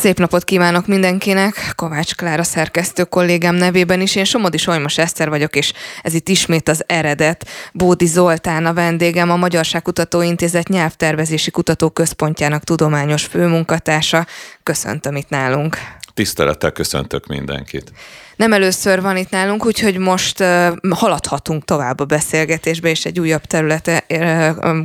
Szép 0.00 0.18
napot 0.18 0.44
kívánok 0.44 0.86
mindenkinek, 0.86 1.72
Kovács 1.74 2.14
Klára 2.14 2.42
szerkesztő 2.42 3.04
kollégám 3.04 3.54
nevében 3.54 4.00
is. 4.00 4.16
Én 4.16 4.24
Somodi 4.24 4.56
Solymos 4.56 4.98
Eszter 4.98 5.28
vagyok, 5.28 5.56
és 5.56 5.72
ez 6.02 6.14
itt 6.14 6.28
ismét 6.28 6.68
az 6.68 6.84
eredet. 6.86 7.46
Bódi 7.72 8.06
Zoltán 8.06 8.66
a 8.66 8.72
vendégem, 8.72 9.30
a 9.30 9.36
Magyarságkutató 9.36 10.22
Intézet 10.22 10.68
nyelvtervezési 10.68 11.50
kutatóközpontjának 11.50 12.64
tudományos 12.64 13.24
főmunkatársa. 13.24 14.26
Köszöntöm 14.62 15.16
itt 15.16 15.28
nálunk. 15.28 15.78
Tisztelettel 16.14 16.72
köszöntök 16.72 17.26
mindenkit 17.26 17.92
nem 18.40 18.52
először 18.52 19.00
van 19.00 19.16
itt 19.16 19.30
nálunk, 19.30 19.66
úgyhogy 19.66 19.98
most 19.98 20.44
haladhatunk 20.90 21.64
tovább 21.64 22.00
a 22.00 22.04
beszélgetésbe, 22.04 22.88
és 22.88 23.04
egy 23.04 23.20
újabb 23.20 23.44
területe 23.44 24.04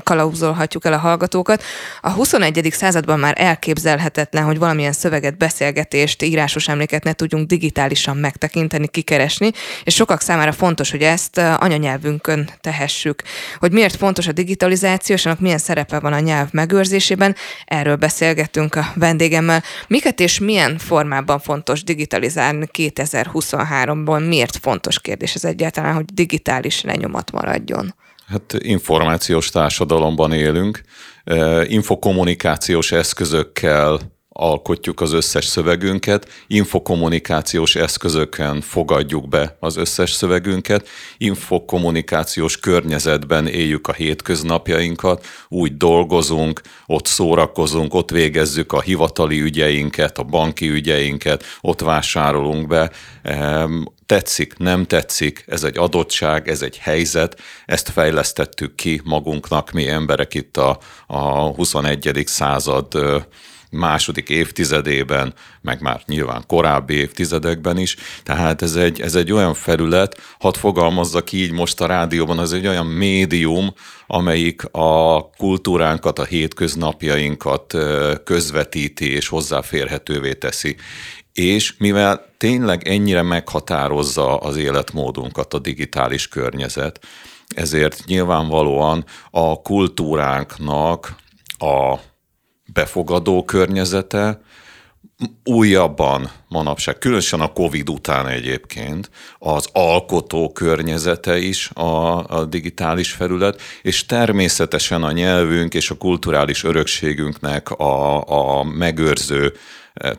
kalauzolhatjuk 0.04 0.86
el 0.86 0.93
a 0.93 0.98
hallgatókat. 0.98 1.64
A 2.02 2.10
21. 2.10 2.68
században 2.71 3.20
már 3.20 3.34
elképzelhetetlen, 3.38 4.43
hogy 4.43 4.57
valamilyen 4.57 4.92
szöveget, 4.92 5.38
beszélgetést, 5.38 6.24
írásos 6.24 6.68
emléket 6.68 7.04
ne 7.04 7.14
tudjunk 7.14 7.48
digitálisan 7.48 8.18
megtekinteni, 8.18 8.87
kikeresni, 8.87 9.51
és 9.84 9.96
sokak 9.96 10.21
számára 10.21 10.51
fontos, 10.51 10.92
hogy 10.92 11.01
ezt 11.01 11.37
anyanyelvünkön 11.37 12.50
tehessük. 12.62 13.21
Hogy 13.60 13.71
miért 13.71 13.96
fontos 13.96 14.28
a 14.28 14.32
digitalizáció, 14.32 15.15
és 15.15 15.26
annak 15.26 15.39
milyen 15.39 15.57
szerepe 15.57 16.00
van 16.00 16.14
a 16.14 16.20
nyelv 16.20 16.48
megőrzésében, 16.51 17.36
erről 17.65 17.96
beszélgetünk 17.96 18.76
a 18.76 18.86
vendégemmel. 18.96 19.64
Miket 19.87 20.20
és 20.20 20.39
milyen 20.39 20.78
formában 20.78 21.14
fontos 21.39 21.83
digitalizálni 21.83 22.68
2020 22.71 23.46
2023-ban 23.51 24.28
miért 24.28 24.57
fontos 24.57 25.00
kérdés 25.00 25.36
ez 25.36 25.46
egyáltalán, 25.46 25.93
hogy 25.93 26.06
digitális 26.06 26.82
lenyomat 26.82 27.32
maradjon? 27.32 27.96
Hát 28.28 28.54
információs 28.57 29.50
társadalomban 29.50 30.33
élünk, 30.33 30.82
infokommunikációs 31.64 32.92
eszközökkel 32.92 34.00
alkotjuk 34.38 35.02
az 35.02 35.14
összes 35.14 35.45
szövegünket, 35.45 36.28
infokommunikációs 36.48 37.76
eszközöken 37.76 38.62
fogadjuk 38.62 39.28
be 39.28 39.58
az 39.59 39.76
összes 39.76 40.12
szövegünket, 40.12 40.88
infokommunikációs 41.18 42.59
környezetben 42.59 43.48
éljük 43.48 43.88
a 43.88 43.94
hétköznapjainkat, 43.94 45.26
úgy 45.48 45.78
dolgozunk, 45.78 46.62
ott 46.86 47.06
szórakozunk, 47.06 47.94
ott 47.94 48.12
végezzük 48.12 48.74
a 48.74 48.82
hivatali 48.82 49.42
ügyeinket, 49.42 50.18
a 50.18 50.24
banki 50.24 50.70
ügyeinket, 50.70 51.44
ott 51.62 51.81
vásárolunk 51.81 52.68
be, 52.68 52.92
tetszik, 54.06 54.58
nem 54.58 54.86
tetszik, 54.86 55.44
ez 55.48 55.64
egy 55.64 55.78
adottság, 55.78 56.48
ez 56.48 56.62
egy 56.62 56.78
helyzet, 56.78 57.40
ezt 57.66 57.90
fejlesztettük 57.90 58.76
ki 58.76 59.02
magunknak, 59.04 59.72
mi 59.72 59.88
emberek 59.88 60.34
itt 60.34 60.58
a, 60.58 60.80
a 61.08 61.22
21. 61.54 62.24
század 62.26 62.88
második 63.76 64.30
évtizedében, 64.30 65.34
meg 65.62 65.81
már 65.81 66.02
nyilván 66.06 66.44
korábbi 66.48 66.94
évtizedekben 66.94 67.78
is. 67.78 67.95
Tehát 68.23 68.62
ez 68.62 68.76
egy, 68.76 69.02
ez 69.02 69.16
egy 69.16 69.31
olyan 69.31 69.54
felület, 69.54 70.22
hadd 70.40 70.54
fogalmazzak 70.54 71.31
így 71.31 71.52
most 71.52 71.81
a 71.81 71.86
rádióban, 71.86 72.40
ez 72.40 72.52
egy 72.52 72.68
olyan 72.68 72.86
médium, 72.86 73.73
amelyik 74.08 74.64
a 74.72 75.30
kultúránkat, 75.30 76.20
a 76.20 76.23
hétköznapjainkat 76.23 77.78
közvetíti 78.23 79.12
és 79.12 79.28
hozzáférhetővé 79.28 80.34
teszi. 80.34 80.76
És 81.34 81.73
mivel 81.78 82.34
tényleg 82.38 82.88
ennyire 82.88 83.22
meghatározza 83.22 84.38
az 84.38 84.58
életmódunkat 84.58 85.53
a 85.53 85.59
digitális 85.59 86.28
környezet, 86.28 87.00
ezért 87.56 88.03
nyilvánvalóan 88.06 89.06
a 89.31 89.62
kultúránknak 89.62 91.16
a 91.58 91.96
befogadó 92.74 93.46
környezete, 93.46 94.42
újabban 95.44 96.32
manapság, 96.48 96.98
különösen 96.98 97.40
a 97.40 97.54
Covid 97.54 97.90
után 97.90 98.28
egyébként, 98.28 99.10
az 99.40 99.68
alkotó 99.72 100.52
környezete 100.52 101.38
is 101.38 101.70
a, 101.70 102.24
a 102.28 102.46
digitális 102.46 103.12
felület, 103.12 103.62
és 103.81 104.06
természetesen 104.06 105.04
a 105.04 105.12
nyelvünk 105.12 105.74
és 105.74 105.90
a 105.90 105.96
kulturális 105.96 106.64
örökségünknek 106.64 107.70
a, 107.70 108.24
a 108.59 108.64
megőrző 108.64 109.54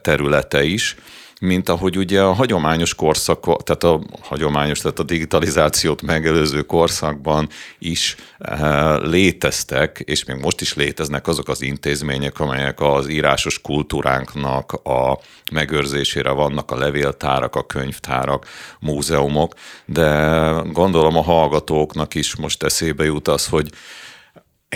területe 0.01 0.65
is 0.65 0.97
mint 1.41 1.69
ahogy 1.69 1.97
ugye 1.97 2.23
a 2.23 2.33
hagyományos 2.33 2.95
korszak, 2.95 3.63
tehát 3.63 3.85
a 3.85 4.01
hagyományos, 4.21 4.79
tehát 4.79 4.99
a 4.99 5.03
digitalizációt 5.03 6.03
megelőző 6.03 6.63
korszakban 6.63 7.49
is 7.79 8.17
e, 8.39 8.97
léteztek, 8.97 10.03
és 10.05 10.25
még 10.25 10.37
most 10.37 10.61
is 10.61 10.75
léteznek 10.75 11.27
azok 11.29 11.49
az 11.49 11.63
intézmények, 11.63 12.41
amelyek 12.41 12.81
az 12.81 13.09
írásos 13.09 13.61
kultúránknak 13.61 14.73
a 14.73 15.19
megőrzésére 15.53 16.31
vannak, 16.31 16.71
a 16.71 16.79
levéltárak, 16.79 17.55
a 17.55 17.67
könyvtárak, 17.67 18.47
múzeumok, 18.81 19.55
de 19.85 20.31
gondolom 20.73 21.17
a 21.17 21.23
hallgatóknak 21.23 22.15
is 22.15 22.37
most 22.37 22.63
eszébe 22.63 23.05
jut 23.05 23.29
az, 23.29 23.47
hogy 23.47 23.71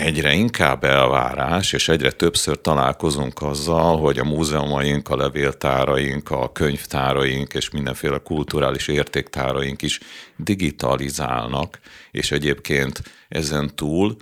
egyre 0.01 0.33
inkább 0.33 0.83
elvárás, 0.83 1.73
és 1.73 1.87
egyre 1.89 2.11
többször 2.11 2.61
találkozunk 2.61 3.41
azzal, 3.41 3.99
hogy 3.99 4.19
a 4.19 4.23
múzeumaink, 4.23 5.09
a 5.09 5.15
levéltáraink, 5.15 6.29
a 6.31 6.51
könyvtáraink 6.51 7.53
és 7.53 7.69
mindenféle 7.69 8.17
kulturális 8.17 8.87
értéktáraink 8.87 9.81
is 9.81 9.99
digitalizálnak, 10.35 11.79
és 12.11 12.31
egyébként 12.31 13.01
ezen 13.29 13.75
túl 13.75 14.15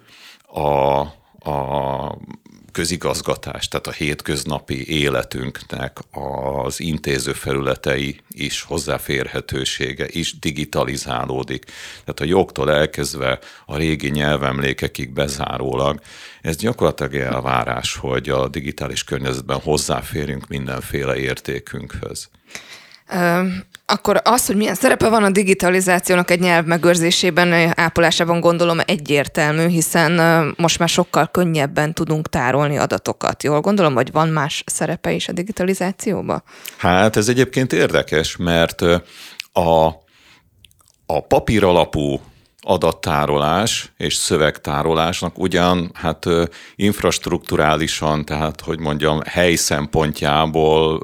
a, 0.48 1.00
a 1.50 2.18
közigazgatás, 2.80 3.68
tehát 3.68 3.88
a 3.88 3.92
hétköznapi 3.92 4.88
életünknek 4.88 5.98
az 6.12 6.80
intéző 6.80 7.34
felületei 7.34 8.20
is 8.30 8.62
hozzáférhetősége 8.62 10.06
is 10.10 10.40
digitalizálódik. 10.40 11.66
Tehát 12.04 12.20
a 12.20 12.24
jogtól 12.24 12.72
elkezdve 12.72 13.40
a 13.66 13.78
régi 13.78 14.10
nyelvemlékekig 14.10 15.14
bezárólag, 15.14 16.00
ez 16.42 16.56
gyakorlatilag 16.56 17.16
elvárás, 17.16 17.96
hogy 17.96 18.30
a 18.30 18.48
digitális 18.48 19.04
környezetben 19.04 19.60
hozzáférjünk 19.60 20.48
mindenféle 20.48 21.18
értékünkhöz. 21.18 22.30
Akkor 23.86 24.22
az, 24.24 24.46
hogy 24.46 24.56
milyen 24.56 24.76
szerepe 24.76 25.10
van 25.10 25.24
a 25.24 25.30
digitalizációnak 25.30 26.32
egy 26.32 26.40
nyelv 26.40 26.66
megőrzésében, 26.66 27.74
ápolásában 27.76 28.40
gondolom 28.40 28.78
egyértelmű, 28.86 29.68
hiszen 29.68 30.12
most 30.58 30.80
már 30.80 30.90
sokkal 30.90 31.28
könnyebben 31.28 31.94
tudunk 31.94 32.30
tárolni 32.30 32.78
adatokat. 32.78 33.44
Jól 33.44 33.62
gondolom, 33.62 33.94
hogy 33.94 34.12
van 34.12 34.30
más 34.30 34.64
szerepe 34.66 35.12
is 35.12 35.28
a 35.28 35.32
digitalizációban? 35.32 36.44
Hát 36.78 37.16
ez 37.16 37.28
egyébként 37.28 37.74
érdekes, 37.74 38.38
mert 38.38 38.82
a, 39.52 39.88
a 41.06 41.26
papír 41.28 41.64
alapú 41.64 42.22
adattárolás 42.70 43.92
és 43.98 44.16
szövegtárolásnak 44.16 45.40
ugyan 45.40 45.92
hát 45.94 46.26
infrastruktúrálisan, 46.76 48.26
tehát 48.26 48.62
hogy 48.62 48.80
mondjam, 48.80 49.20
hely 49.26 49.56
szempontjából 49.56 51.02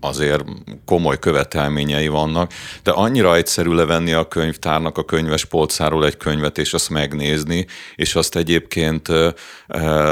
azért 0.00 0.44
komoly 0.84 1.18
követelményei 1.18 2.08
vannak, 2.08 2.52
de 2.82 2.90
annyira 2.90 3.36
egyszerű 3.36 3.70
levenni 3.70 4.12
a 4.12 4.28
könyvtárnak 4.28 4.98
a 4.98 5.04
könyves 5.04 5.44
polcáról 5.44 6.06
egy 6.06 6.16
könyvet, 6.16 6.58
és 6.58 6.72
azt 6.72 6.90
megnézni, 6.90 7.66
és 7.94 8.14
azt 8.14 8.36
egyébként 8.36 9.08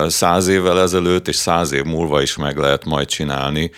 száz 0.06 0.48
évvel 0.48 0.80
ezelőtt 0.80 1.28
és 1.28 1.36
száz 1.36 1.72
év 1.72 1.84
múlva 1.84 2.22
is 2.22 2.36
meg 2.36 2.56
lehet 2.56 2.84
majd 2.84 3.06
csinálni. 3.06 3.70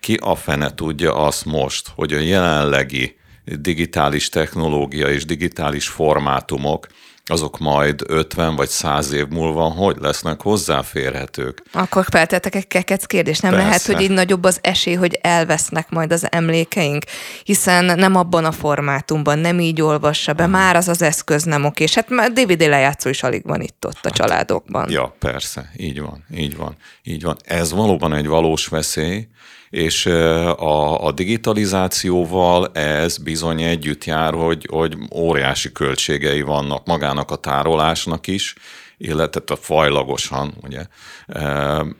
Ki 0.00 0.18
a 0.22 0.34
fene 0.34 0.74
tudja 0.74 1.14
azt 1.14 1.44
most, 1.44 1.88
hogy 1.94 2.12
a 2.12 2.18
jelenlegi 2.18 3.18
digitális 3.58 4.28
technológia 4.28 5.08
és 5.08 5.24
digitális 5.24 5.88
formátumok, 5.88 6.86
azok 7.30 7.58
majd 7.58 8.02
50 8.06 8.56
vagy 8.56 8.68
100 8.68 9.12
év 9.12 9.26
múlva 9.28 9.62
hogy 9.62 9.96
lesznek 10.00 10.40
hozzáférhetők? 10.42 11.62
Akkor 11.72 12.06
feltettek 12.10 12.54
egy 12.54 12.66
kekec 12.66 13.04
kérdés. 13.04 13.38
Nem 13.38 13.50
Persze. 13.50 13.66
lehet, 13.66 13.86
hogy 13.86 14.00
így 14.00 14.10
nagyobb 14.10 14.44
az 14.44 14.58
esély, 14.60 14.94
hogy 14.94 15.18
elvesznek 15.22 15.90
majd 15.90 16.12
az 16.12 16.26
emlékeink, 16.30 17.04
hiszen 17.44 17.84
nem 17.84 18.16
abban 18.16 18.44
a 18.44 18.52
formátumban, 18.52 19.38
nem 19.38 19.60
így 19.60 19.82
olvassa 19.82 20.32
be, 20.32 20.46
már 20.46 20.76
az 20.76 20.88
az 20.88 21.02
eszköz 21.02 21.42
nem 21.42 21.64
oké. 21.64 21.82
És 21.82 21.94
hát 21.94 22.08
már 22.08 22.32
DVD 22.32 22.60
lejátszó 22.60 23.08
is 23.08 23.22
alig 23.22 23.42
van 23.44 23.60
itt 23.60 23.86
ott 23.86 23.94
a 23.94 23.98
hát, 24.02 24.12
családokban. 24.12 24.90
Ja, 24.90 25.14
persze, 25.18 25.70
így 25.76 26.00
van, 26.00 26.24
így 26.36 26.56
van, 26.56 26.76
így 27.02 27.22
van. 27.22 27.36
Ez 27.44 27.72
valóban 27.72 28.14
egy 28.14 28.26
valós 28.26 28.66
veszély, 28.66 29.28
és 29.70 30.06
a, 30.06 31.04
a 31.06 31.12
digitalizációval 31.12 32.70
ez 32.72 33.18
bizony 33.18 33.62
együtt 33.62 34.04
jár, 34.04 34.34
hogy, 34.34 34.66
hogy 34.70 34.96
óriási 35.14 35.72
költségei 35.72 36.42
vannak 36.42 36.86
magának 36.86 37.19
a 37.28 37.36
tárolásnak 37.36 38.26
is, 38.26 38.54
illetve 39.02 39.42
a 39.46 39.56
fajlagosan, 39.56 40.54
ugye, 40.62 40.84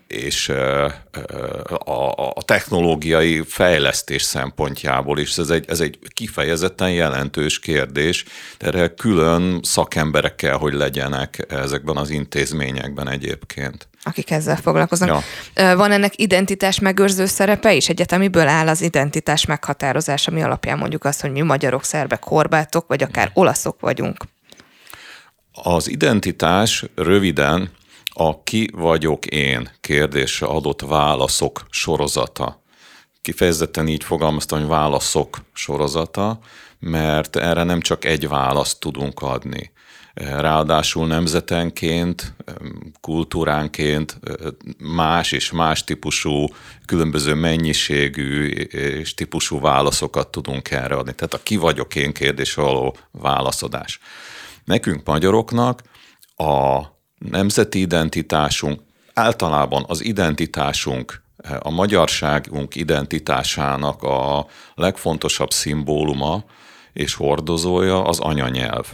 és 0.07 0.49
a, 1.85 2.11
a 2.35 2.43
technológiai 2.45 3.43
fejlesztés 3.47 4.23
szempontjából 4.23 5.19
is 5.19 5.37
ez 5.39 5.51
egy, 5.51 5.65
ez 5.69 5.81
egy 5.81 5.99
kifejezetten 6.09 6.91
jelentős 6.91 7.59
kérdés, 7.59 8.25
de 8.59 8.67
erre 8.67 8.89
külön 8.89 9.61
szakemberek 9.63 10.35
kell, 10.35 10.57
hogy 10.57 10.73
legyenek 10.73 11.47
ezekben 11.49 11.97
az 11.97 12.11
intézményekben 12.11 13.09
egyébként. 13.09 13.89
akik 14.03 14.31
ezzel 14.31 14.57
foglalkoznak. 14.57 15.23
Ja. 15.55 15.77
Van 15.77 15.93
ennek 15.93 16.19
identitás 16.19 16.79
megőrző 16.79 17.27
szerepe 17.27 17.73
is? 17.75 17.89
Egyetemiből 17.89 18.49
áll 18.49 18.69
az 18.69 18.83
identitás 18.83 19.47
meghatározása, 19.47 20.31
mi 20.31 20.43
alapján 20.43 20.79
mondjuk 20.79 21.05
azt, 21.05 21.21
hogy 21.21 21.31
mi 21.31 21.41
magyarok, 21.41 21.85
szerbek, 21.85 22.19
korbátok, 22.19 22.87
vagy 22.87 23.03
akár 23.03 23.31
olaszok 23.35 23.81
vagyunk? 23.81 24.25
Az 25.63 25.89
identitás 25.89 26.85
röviden 26.95 27.71
a 28.05 28.43
ki 28.43 28.71
vagyok 28.73 29.27
én 29.27 29.71
kérdésre 29.81 30.47
adott 30.47 30.81
válaszok 30.81 31.67
sorozata. 31.71 32.63
Kifejezetten 33.23 33.89
így 33.89 34.05
fogalmaztam, 34.05 34.59
hogy 34.59 34.69
válaszok 34.69 35.39
sorozata, 35.53 36.39
mert 36.79 37.37
erre 37.37 37.63
nem 37.63 37.81
csak 37.81 38.05
egy 38.05 38.29
választ 38.29 38.81
tudunk 38.81 39.23
adni. 39.23 39.73
Ráadásul 40.15 41.07
nemzetenként, 41.07 42.35
kultúránként 43.01 44.19
más 44.79 45.33
és 45.33 45.51
más 45.51 45.85
típusú, 45.85 46.47
különböző 46.85 47.35
mennyiségű 47.35 48.49
és 48.49 49.15
típusú 49.15 49.61
válaszokat 49.61 50.29
tudunk 50.29 50.71
erre 50.71 50.95
adni. 50.95 51.15
Tehát 51.15 51.35
a 51.35 51.43
ki 51.43 51.57
vagyok 51.57 51.95
én 51.95 52.13
kérdés 52.13 52.55
való 52.55 52.97
válaszadás. 53.11 54.01
Nekünk 54.65 55.07
magyaroknak 55.07 55.83
a 56.37 56.81
nemzeti 57.19 57.81
identitásunk, 57.81 58.81
általában 59.15 59.85
az 59.87 60.05
identitásunk, 60.05 61.23
a 61.59 61.71
magyarságunk 61.71 62.75
identitásának 62.75 64.03
a 64.03 64.47
legfontosabb 64.75 65.51
szimbóluma 65.51 66.45
és 66.93 67.15
hordozója 67.15 68.03
az 68.03 68.19
anyanyelv. 68.19 68.87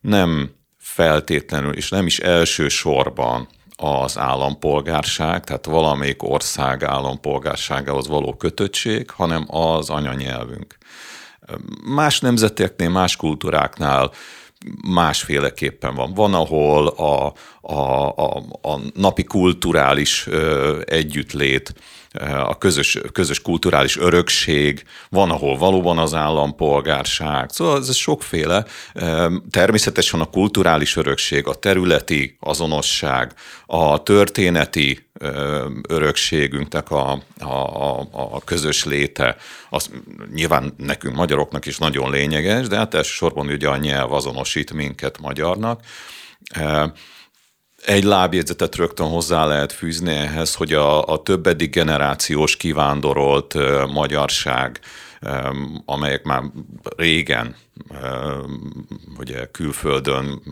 Nem 0.00 0.50
feltétlenül, 0.78 1.72
és 1.72 1.88
nem 1.88 2.06
is 2.06 2.18
elsősorban 2.18 3.48
az 3.76 4.18
állampolgárság, 4.18 5.44
tehát 5.44 5.66
valamelyik 5.66 6.22
ország 6.22 6.82
állampolgárságához 6.82 8.06
való 8.08 8.36
kötöttség, 8.36 9.10
hanem 9.10 9.44
az 9.48 9.90
anyanyelvünk. 9.90 10.76
Más 11.84 12.20
nemzeteknél, 12.20 12.88
más 12.88 13.16
kultúráknál 13.16 14.10
másféleképpen 14.88 15.94
van. 15.94 16.14
Van, 16.14 16.34
ahol 16.34 16.86
a, 16.86 17.32
a, 17.60 18.08
a, 18.08 18.36
a 18.62 18.80
napi 18.94 19.24
kulturális 19.24 20.26
együttlét, 20.84 21.74
a 22.26 22.58
közös, 22.58 22.98
közös 23.12 23.42
kulturális 23.42 23.96
örökség, 23.96 24.82
van, 25.10 25.30
ahol 25.30 25.58
valóban 25.58 25.98
az 25.98 26.14
állampolgárság. 26.14 27.50
Szóval 27.50 27.78
ez 27.78 27.94
sokféle. 27.94 28.64
Természetesen 29.50 30.20
a 30.20 30.30
kulturális 30.30 30.96
örökség, 30.96 31.46
a 31.46 31.54
területi 31.54 32.36
azonosság, 32.40 33.34
a 33.66 34.02
történeti 34.02 35.06
örökségünknek 35.88 36.90
a, 36.90 37.22
a, 37.38 38.00
a 38.10 38.44
közös 38.44 38.84
léte, 38.84 39.36
az 39.70 39.90
nyilván 40.34 40.74
nekünk 40.76 41.14
magyaroknak 41.14 41.66
is 41.66 41.78
nagyon 41.78 42.10
lényeges, 42.10 42.66
de 42.66 42.76
hát 42.76 42.94
elsősorban 42.94 43.46
ugye 43.46 43.68
a 43.68 43.76
nyelv 43.76 44.12
azonosít 44.12 44.72
minket 44.72 45.18
magyarnak. 45.20 45.80
Egy 47.84 48.04
lábjegyzetet 48.04 48.76
rögtön 48.76 49.08
hozzá 49.08 49.44
lehet 49.46 49.72
fűzni 49.72 50.12
ehhez, 50.12 50.54
hogy 50.54 50.72
a, 50.72 51.06
a 51.06 51.22
többedik 51.22 51.74
generációs 51.74 52.56
kivándorolt 52.56 53.54
uh, 53.54 53.86
magyarság, 53.86 54.80
um, 55.22 55.82
amelyek 55.84 56.22
már 56.22 56.42
régen 56.96 57.56
um, 57.90 58.86
ugye 59.18 59.46
külföldön 59.46 60.42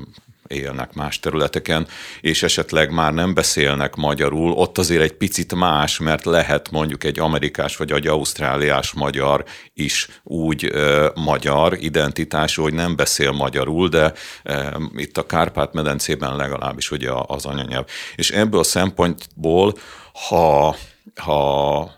élnek 0.49 0.95
más 0.95 1.21
területeken, 1.21 1.87
és 2.21 2.43
esetleg 2.43 2.91
már 2.91 3.13
nem 3.13 3.35
beszélnek 3.35 3.95
magyarul, 3.95 4.53
ott 4.53 4.79
azért 4.79 5.03
egy 5.03 5.13
picit 5.13 5.55
más, 5.55 5.99
mert 5.99 6.25
lehet 6.25 6.71
mondjuk 6.71 7.05
egy 7.05 7.19
amerikás 7.19 7.77
vagy 7.77 7.93
egy 7.93 8.07
ausztráliás 8.07 8.93
magyar 8.93 9.45
is 9.75 10.09
úgy 10.23 10.65
ö, 10.73 11.09
magyar 11.15 11.77
identitású, 11.81 12.63
hogy 12.63 12.75
nem 12.75 12.97
beszél 12.97 13.33
magyarul, 13.33 13.89
de 13.89 14.13
ö, 14.43 14.67
itt 14.97 15.19
a 15.19 15.27
Kárpát-medencében 15.27 16.37
legalábbis 16.37 16.91
ugye 16.91 17.11
az 17.27 17.45
anyanyelv. 17.45 17.85
És 18.17 18.31
ebből 18.31 18.61
a 18.61 18.65
szempontból, 18.65 19.75
ha 20.29 20.77
ha 21.17 21.91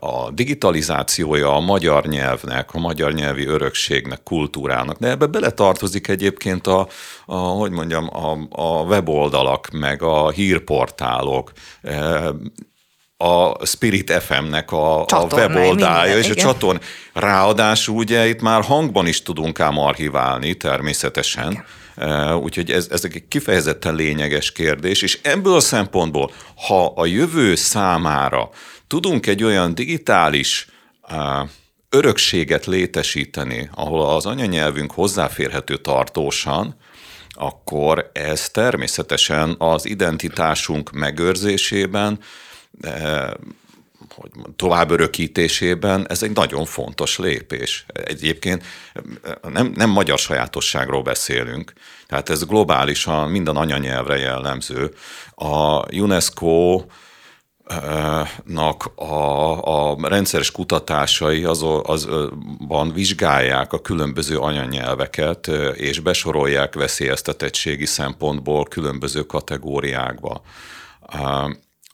a 0.00 0.30
digitalizációja 0.30 1.54
a 1.54 1.60
magyar 1.60 2.06
nyelvnek, 2.06 2.74
a 2.74 2.78
magyar 2.78 3.12
nyelvi 3.12 3.46
örökségnek, 3.46 4.22
kultúrának, 4.22 4.98
de 4.98 5.08
ebbe 5.08 5.26
beletartozik 5.26 6.08
egyébként 6.08 6.66
a, 6.66 6.88
a 7.26 7.36
hogy 7.36 7.70
mondjam, 7.70 8.08
a, 8.12 8.38
a 8.50 8.82
weboldalak, 8.82 9.68
meg 9.70 10.02
a 10.02 10.30
hírportálok, 10.30 11.52
e, 11.82 12.30
a 13.16 13.66
Spirit 13.66 14.10
FM-nek 14.10 14.72
a, 14.72 15.00
a 15.00 15.26
weboldalja 15.32 16.18
és 16.18 16.24
igen. 16.24 16.36
a 16.36 16.40
csatorn. 16.40 16.80
Ráadásul 17.12 17.96
ugye 17.96 18.28
itt 18.28 18.40
már 18.40 18.62
hangban 18.62 19.06
is 19.06 19.22
tudunk 19.22 19.60
ám 19.60 19.78
archiválni 19.78 20.54
természetesen. 20.54 21.50
Igen. 21.50 21.64
E, 21.96 22.36
úgyhogy 22.36 22.70
ez, 22.70 22.88
ez 22.90 23.04
egy 23.04 23.24
kifejezetten 23.28 23.94
lényeges 23.94 24.52
kérdés, 24.52 25.02
és 25.02 25.18
ebből 25.22 25.54
a 25.54 25.60
szempontból, 25.60 26.30
ha 26.66 26.86
a 26.86 27.06
jövő 27.06 27.54
számára 27.54 28.50
tudunk 28.86 29.26
egy 29.26 29.42
olyan 29.42 29.74
digitális 29.74 30.66
örökséget 31.88 32.66
létesíteni, 32.66 33.70
ahol 33.74 34.08
az 34.08 34.26
anyanyelvünk 34.26 34.92
hozzáférhető 34.92 35.76
tartósan, 35.76 36.76
akkor 37.28 38.10
ez 38.12 38.50
természetesen 38.50 39.54
az 39.58 39.86
identitásunk 39.86 40.90
megőrzésében, 40.90 42.18
hogy 44.14 44.30
tovább 44.56 44.90
örökítésében 44.90 46.06
ez 46.08 46.22
egy 46.22 46.32
nagyon 46.32 46.64
fontos 46.64 47.18
lépés. 47.18 47.86
Egyébként 48.04 48.64
nem, 49.42 49.72
nem 49.74 49.90
magyar 49.90 50.18
sajátosságról 50.18 51.02
beszélünk, 51.02 51.72
tehát 52.06 52.28
ez 52.28 52.44
globálisan 52.44 53.30
minden 53.30 53.56
anyanyelvre 53.56 54.18
jellemző. 54.18 54.94
A 55.34 55.94
UNESCO 55.94 56.84
nak 58.44 58.92
a, 58.94 59.90
a 59.90 60.08
rendszeres 60.08 60.50
kutatásai 60.50 61.44
az, 61.44 61.64
azban 61.82 62.92
vizsgálják 62.92 63.72
a 63.72 63.80
különböző 63.80 64.38
anyanyelveket, 64.38 65.46
és 65.74 66.00
besorolják 66.00 66.74
veszélyeztetettségi 66.74 67.86
szempontból 67.86 68.64
különböző 68.64 69.22
kategóriákba. 69.22 70.42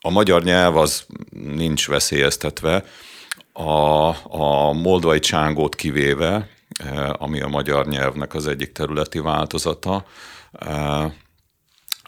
A 0.01 0.09
magyar 0.09 0.43
nyelv 0.43 0.77
az 0.77 1.05
nincs 1.29 1.87
veszélyeztetve, 1.87 2.83
a, 3.53 4.07
a 4.37 4.73
moldvai 4.73 5.19
csángót 5.19 5.75
kivéve, 5.75 6.49
ami 7.13 7.41
a 7.41 7.47
magyar 7.47 7.87
nyelvnek 7.87 8.33
az 8.33 8.47
egyik 8.47 8.71
területi 8.71 9.19
változata, 9.19 10.05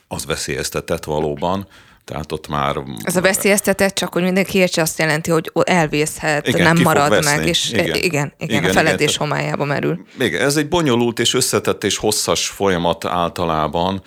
az 0.08 0.26
veszélyeztetett 0.26 1.04
valóban, 1.04 1.68
tehát 2.06 2.32
ott 2.32 2.48
már... 2.48 2.76
Ez 3.04 3.16
a 3.16 3.22
veszélyeztetett, 3.22 3.94
csak 3.94 4.14
hogy 4.14 4.24
mindenki 4.24 4.58
értse, 4.58 4.82
azt 4.82 5.00
jelenti, 5.00 5.32
hogy 5.32 5.52
elvészhet, 5.64 6.48
igen, 6.48 6.74
nem 6.74 6.84
marad 6.84 7.24
meg, 7.24 7.48
és 7.48 7.72
igen, 7.72 7.86
igen, 7.86 7.98
igen, 7.98 8.34
igen 8.38 8.64
a 8.64 8.74
feledés 8.74 9.16
igen. 9.16 9.28
homályába 9.28 9.66
merül. 9.66 10.06
Igen, 10.20 10.42
ez 10.42 10.56
egy 10.56 10.68
bonyolult 10.68 11.20
és 11.20 11.34
összetett 11.34 11.84
és 11.84 11.98
hosszas 11.98 12.48
folyamat 12.48 13.06
általában, 13.06 14.02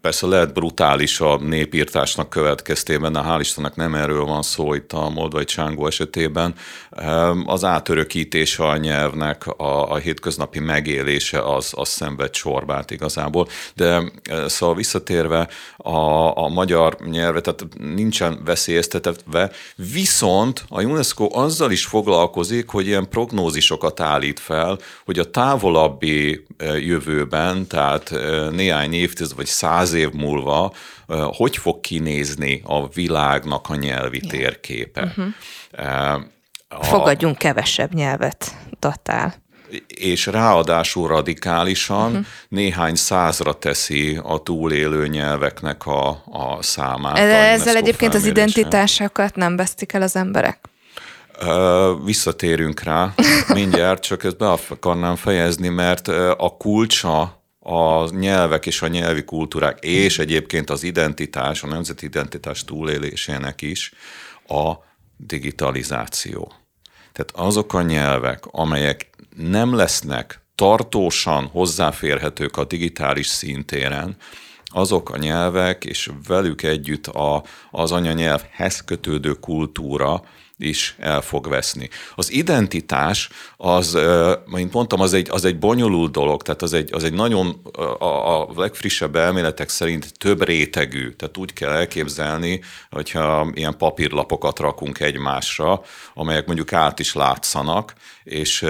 Persze 0.00 0.26
lehet 0.26 0.52
brutális 0.52 1.20
a 1.20 1.38
népírtásnak 1.38 2.30
következtében, 2.30 3.12
de 3.12 3.20
hál' 3.24 3.40
Istennek 3.40 3.74
nem 3.74 3.94
erről 3.94 4.24
van 4.24 4.42
szó 4.42 4.74
itt 4.74 4.92
a 4.92 5.08
moldvai 5.08 5.44
csángó 5.44 5.86
esetében. 5.86 6.54
Az 7.44 7.64
átörökítése 7.64 8.64
a 8.64 8.76
nyelvnek, 8.76 9.46
a, 9.46 9.92
a 9.92 9.96
hétköznapi 9.96 10.58
megélése 10.58 11.40
az, 11.54 11.72
az 11.76 11.88
szenved 11.88 12.34
sorbát 12.34 12.90
igazából. 12.90 13.48
De 13.74 14.02
szóval 14.46 14.74
visszatérve 14.74 15.48
a, 15.76 16.36
a 16.38 16.48
magyar 16.48 16.96
nyelvre, 17.10 17.40
tehát 17.40 17.66
nincsen 17.78 18.40
veszélyeztetve, 18.44 19.50
viszont 19.92 20.64
a 20.68 20.82
UNESCO 20.82 21.28
azzal 21.32 21.70
is 21.70 21.84
foglalkozik, 21.84 22.68
hogy 22.68 22.86
ilyen 22.86 23.08
prognózisokat 23.08 24.00
állít 24.00 24.40
fel, 24.40 24.78
hogy 25.04 25.18
a 25.18 25.30
távolabbi 25.30 26.46
jövőben, 26.78 27.66
tehát 27.66 28.10
néhány 28.50 28.80
néhány 28.90 28.92
évtized 28.92 29.36
vagy 29.36 29.46
száz 29.46 29.89
év 29.92 30.10
múlva 30.12 30.72
hogy 31.36 31.56
fog 31.56 31.80
kinézni 31.80 32.62
a 32.64 32.88
világnak 32.88 33.68
a 33.68 33.74
nyelvi 33.74 34.20
térképe. 34.20 35.02
Uh-huh. 35.02 36.24
A, 36.68 36.84
Fogadjunk 36.84 37.38
kevesebb 37.38 37.94
nyelvet, 37.94 38.56
datál. 38.78 39.34
És 39.86 40.26
ráadásul 40.26 41.08
radikálisan 41.08 42.10
uh-huh. 42.10 42.24
néhány 42.48 42.94
százra 42.94 43.52
teszi 43.52 44.20
a 44.22 44.38
túlélő 44.38 45.06
nyelveknek 45.06 45.86
a, 45.86 46.08
a 46.30 46.58
számát. 46.60 47.14
De 47.14 47.50
ezzel 47.50 47.76
egyébként 47.76 48.14
az 48.14 48.24
identitásokat 48.24 49.34
nem 49.34 49.56
vesztik 49.56 49.92
el 49.92 50.02
az 50.02 50.16
emberek? 50.16 50.58
Visszatérünk 52.04 52.82
rá 52.82 53.14
mindjárt, 53.54 54.02
csak 54.02 54.24
ezt 54.24 54.36
be 54.36 54.48
akarnám 54.68 55.16
fejezni, 55.16 55.68
mert 55.68 56.08
a 56.36 56.56
kulcsa 56.58 57.39
a 57.60 58.10
nyelvek 58.10 58.66
és 58.66 58.82
a 58.82 58.86
nyelvi 58.86 59.24
kultúrák, 59.24 59.78
és 59.84 60.18
egyébként 60.18 60.70
az 60.70 60.82
identitás, 60.82 61.62
a 61.62 61.66
nemzeti 61.66 62.06
identitás 62.06 62.64
túlélésének 62.64 63.62
is 63.62 63.92
a 64.46 64.72
digitalizáció. 65.16 66.52
Tehát 67.12 67.48
azok 67.48 67.74
a 67.74 67.82
nyelvek, 67.82 68.46
amelyek 68.46 69.10
nem 69.36 69.74
lesznek 69.74 70.40
tartósan 70.54 71.46
hozzáférhetők 71.46 72.56
a 72.56 72.64
digitális 72.64 73.26
szintéren, 73.26 74.16
azok 74.64 75.10
a 75.10 75.16
nyelvek, 75.16 75.84
és 75.84 76.10
velük 76.26 76.62
együtt 76.62 77.06
a, 77.06 77.44
az 77.70 77.92
anyanyelvhez 77.92 78.84
kötődő 78.84 79.32
kultúra, 79.32 80.22
is 80.60 80.94
el 80.98 81.20
fog 81.20 81.48
veszni. 81.48 81.88
Az 82.14 82.32
identitás, 82.32 83.28
az, 83.56 83.98
mint 84.46 84.72
mondtam, 84.72 85.00
az 85.00 85.12
egy, 85.12 85.28
az 85.30 85.44
egy 85.44 85.58
bonyolult 85.58 86.12
dolog, 86.12 86.42
tehát 86.42 86.62
az 86.62 86.72
egy, 86.72 86.92
az 86.92 87.04
egy 87.04 87.12
nagyon, 87.12 87.60
a, 87.98 88.40
a 88.40 88.48
legfrissebb 88.56 89.16
elméletek 89.16 89.68
szerint 89.68 90.18
több 90.18 90.44
rétegű, 90.44 91.10
tehát 91.10 91.36
úgy 91.36 91.52
kell 91.52 91.70
elképzelni, 91.70 92.60
hogyha 92.90 93.50
ilyen 93.54 93.76
papírlapokat 93.76 94.58
rakunk 94.58 95.00
egymásra, 95.00 95.82
amelyek 96.14 96.46
mondjuk 96.46 96.72
át 96.72 96.98
is 96.98 97.14
látszanak, 97.14 97.94
és 98.24 98.64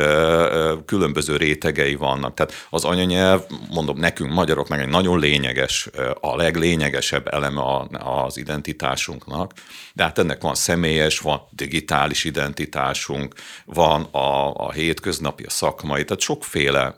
különböző 0.87 1.37
rétegei 1.37 1.95
vannak. 1.95 2.35
Tehát 2.35 2.67
az 2.71 2.85
anyanyelv, 2.85 3.43
mondom, 3.71 3.99
nekünk 3.99 4.33
magyaroknak 4.33 4.81
egy 4.81 4.89
nagyon 4.89 5.19
lényeges, 5.19 5.89
a 6.21 6.37
leglényegesebb 6.37 7.29
eleme 7.33 7.63
az 7.91 8.37
identitásunknak, 8.37 9.53
de 9.93 10.03
hát 10.03 10.19
ennek 10.19 10.43
van 10.43 10.55
személyes, 10.55 11.19
van 11.19 11.41
digitális 11.81 12.25
identitásunk, 12.25 13.35
van 13.65 14.03
a, 14.03 14.55
a 14.55 14.73
hétköznapi, 14.73 15.45
a 15.45 15.51
szakmai, 15.51 16.05
tehát 16.05 16.23
sokféle 16.23 16.95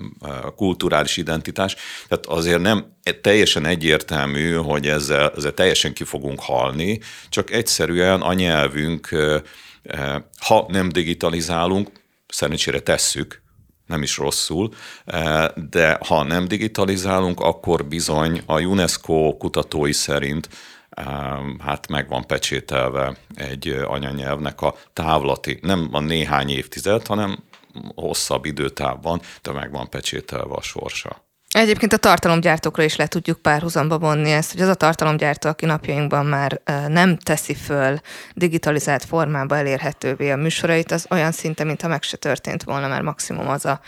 kulturális 0.57 1.17
identitás, 1.17 1.77
tehát 2.09 2.27
azért 2.27 2.61
nem 2.61 2.97
teljesen 3.21 3.67
egyértelmű, 3.67 4.53
hogy 4.53 4.89
ezzel, 4.89 5.33
ezzel 5.37 5.53
teljesen 5.55 5.93
ki 5.93 6.05
fogunk 6.05 6.41
halni, 6.41 7.01
csak 7.29 7.51
egyszerűen 7.51 8.21
a 8.21 8.33
nyelvünk, 8.33 9.09
ha 10.39 10.67
nem 10.69 10.89
digitalizálunk, 10.89 11.91
szerencsére 12.29 12.81
tesszük, 12.81 13.43
nem 13.87 14.03
is 14.03 14.17
rosszul, 14.17 14.69
de 15.71 15.99
ha 16.07 16.23
nem 16.23 16.49
digitalizálunk, 16.49 17.41
akkor 17.41 17.85
bizony 17.85 18.43
a 18.47 18.61
UNESCO 18.61 19.37
kutatói 19.39 19.93
szerint 19.93 20.49
hát 21.59 21.89
meg 21.89 22.09
van 22.09 22.27
pecsételve 22.27 23.17
egy 23.35 23.69
anyanyelvnek 23.69 24.61
a 24.61 24.75
távlati, 24.93 25.59
nem 25.63 25.89
a 25.93 26.01
néhány 26.01 26.51
évtized, 26.51 27.07
hanem 27.07 27.39
hosszabb 27.95 28.45
időtávban, 28.45 29.21
de 29.43 29.53
meg 29.53 29.71
van 29.71 29.89
pecsételve 29.89 30.55
a 30.55 30.63
sorsa. 30.63 31.25
Egyébként 31.49 31.93
a 31.93 31.97
tartalomgyártókra 31.97 32.83
is 32.83 32.97
le 32.97 33.07
tudjuk 33.07 33.39
párhuzamba 33.39 33.99
vonni 33.99 34.31
ezt, 34.31 34.53
hogy 34.53 34.61
az 34.61 34.69
a 34.69 34.75
tartalomgyártó, 34.75 35.49
aki 35.49 35.67
napjainkban 35.67 36.27
már 36.27 36.61
nem 36.89 37.17
teszi 37.17 37.55
föl 37.55 38.01
digitalizált 38.35 39.05
formába 39.05 39.57
elérhetővé 39.57 40.31
a 40.31 40.37
műsorait, 40.37 40.91
az 40.91 41.07
olyan 41.11 41.33
szinte, 41.33 41.65
mintha 41.65 41.89
meg 41.89 42.03
se 42.03 42.17
történt 42.17 42.63
volna, 42.63 42.89
mert 42.89 43.03
maximum 43.03 43.49
az 43.49 43.65
a 43.65 43.81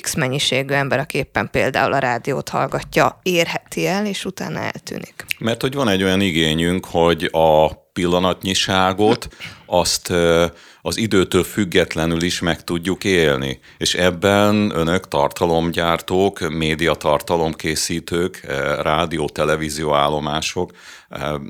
X 0.00 0.14
mennyiségű 0.14 0.74
ember, 0.74 0.98
aki 0.98 1.18
éppen 1.18 1.48
például 1.50 1.92
a 1.92 1.98
rádiót 1.98 2.48
hallgatja, 2.48 3.20
érheti 3.22 3.86
el, 3.86 4.06
és 4.06 4.24
utána 4.24 4.58
eltűnik. 4.58 5.24
Mert 5.38 5.60
hogy 5.60 5.74
van 5.74 5.88
egy 5.88 6.02
olyan 6.02 6.20
igényünk, 6.20 6.86
hogy 6.86 7.28
a 7.32 7.68
pillanatnyiságot 7.92 9.28
azt 9.66 10.12
az 10.82 10.96
időtől 10.96 11.44
függetlenül 11.44 12.22
is 12.22 12.40
meg 12.40 12.64
tudjuk 12.64 13.04
élni. 13.04 13.60
És 13.78 13.94
ebben 13.94 14.72
önök 14.74 15.08
tartalomgyártók, 15.08 16.40
médiatartalomkészítők, 16.48 18.40
rádió, 18.82 19.28
televízió 19.28 19.94
állomások 19.94 20.70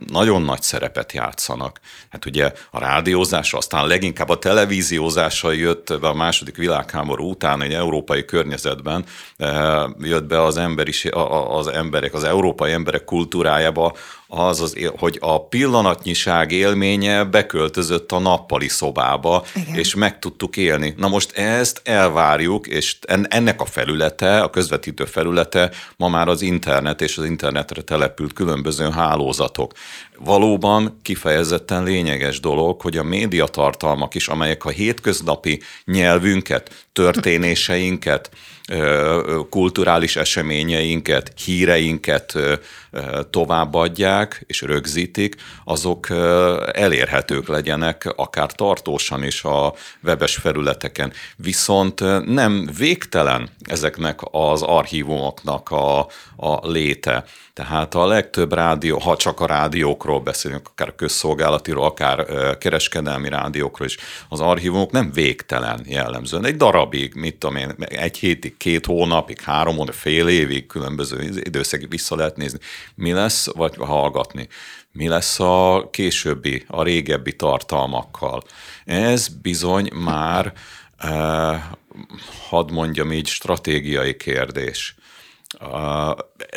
nagyon 0.06 0.42
nagy 0.42 0.62
szerepet 0.62 1.12
játszanak. 1.12 1.80
Hát 2.10 2.26
ugye 2.26 2.52
a 2.70 2.78
rádiózás, 2.78 3.52
aztán 3.52 3.86
leginkább 3.86 4.28
a 4.28 4.38
televíziózással 4.38 5.54
jött 5.54 6.00
be 6.00 6.08
a 6.08 6.14
második 6.14 6.56
világháború 6.56 7.30
után 7.30 7.62
egy 7.62 7.72
európai 7.72 8.24
környezetben, 8.24 9.04
jött 9.98 10.24
be 10.24 10.42
az, 10.42 10.56
emberi, 10.56 10.92
az 11.48 11.66
emberek, 11.66 12.14
az 12.14 12.24
európai 12.24 12.72
emberek 12.72 13.04
kultúrájába 13.04 13.92
az, 14.34 14.60
az, 14.60 14.76
hogy 14.96 15.18
a 15.20 15.46
pillanatnyiság 15.46 16.52
élménye 16.52 17.24
beköltözött 17.24 18.12
a 18.12 18.18
nappali 18.18 18.68
szobába, 18.68 19.21
Igen. 19.54 19.74
és 19.74 19.94
meg 19.94 20.18
tudtuk 20.18 20.56
élni. 20.56 20.94
Na 20.96 21.08
most 21.08 21.36
ezt 21.36 21.80
elvárjuk, 21.84 22.66
és 22.66 22.96
ennek 23.28 23.60
a 23.60 23.64
felülete, 23.64 24.40
a 24.40 24.50
közvetítő 24.50 25.04
felülete 25.04 25.70
ma 25.96 26.08
már 26.08 26.28
az 26.28 26.42
internet 26.42 27.00
és 27.00 27.18
az 27.18 27.24
internetre 27.24 27.82
települt 27.82 28.32
különböző 28.32 28.90
hálózatok. 28.90 29.72
Valóban 30.18 30.98
kifejezetten 31.02 31.84
lényeges 31.84 32.40
dolog, 32.40 32.80
hogy 32.80 32.96
a 32.96 33.02
médiatartalmak 33.02 34.14
is, 34.14 34.28
amelyek 34.28 34.64
a 34.64 34.70
hétköznapi 34.70 35.60
nyelvünket, 35.84 36.86
történéseinket, 36.92 38.30
kulturális 39.50 40.16
eseményeinket, 40.16 41.32
híreinket 41.44 42.38
továbbadják 43.30 44.44
és 44.46 44.60
rögzítik, 44.60 45.34
azok 45.64 46.10
elérhetők 46.72 47.48
legyenek 47.48 48.12
akár 48.16 48.52
tartósan 48.52 49.24
is 49.24 49.44
a 49.44 49.74
webes 50.02 50.36
felületeken. 50.36 51.12
Viszont 51.36 52.00
nem 52.26 52.70
végtelen 52.78 53.50
ezeknek 53.64 54.20
az 54.30 54.62
archívumoknak 54.62 55.70
a, 55.70 55.98
a 56.36 56.70
léte. 56.70 57.24
Tehát 57.54 57.94
a 57.94 58.06
legtöbb 58.06 58.52
rádió, 58.52 58.98
ha 58.98 59.16
csak 59.16 59.40
a 59.40 59.46
rádiókról 59.46 60.20
beszélünk, 60.20 60.68
akár 60.68 60.94
közszolgálatiról, 60.94 61.84
akár 61.84 62.26
kereskedelmi 62.58 63.28
rádiókról 63.28 63.86
is, 63.86 63.96
az 64.28 64.40
archívumok 64.40 64.90
nem 64.90 65.12
végtelen 65.12 65.80
jellemzően. 65.88 66.44
Egy 66.44 66.56
darabig, 66.82 67.14
mit 67.14 67.36
tudom 67.36 67.56
én, 67.56 67.74
egy 67.78 68.18
hétig, 68.18 68.56
két 68.56 68.86
hónapig, 68.86 69.40
három 69.40 69.76
hónapig, 69.76 70.00
fél 70.00 70.28
évig 70.28 70.66
különböző 70.66 71.40
időszakig 71.44 71.90
vissza 71.90 72.16
lehet 72.16 72.36
nézni. 72.36 72.58
Mi 72.94 73.12
lesz, 73.12 73.46
vagy 73.52 73.74
hallgatni 73.76 74.48
mi 74.92 75.08
lesz 75.08 75.40
a 75.40 75.88
későbbi, 75.90 76.64
a 76.66 76.82
régebbi 76.82 77.32
tartalmakkal. 77.36 78.42
Ez 78.84 79.28
bizony 79.28 79.90
már, 79.94 80.52
eh, 80.98 81.62
hadd 82.48 82.72
mondjam 82.72 83.12
így, 83.12 83.26
stratégiai 83.26 84.16
kérdés. 84.16 84.94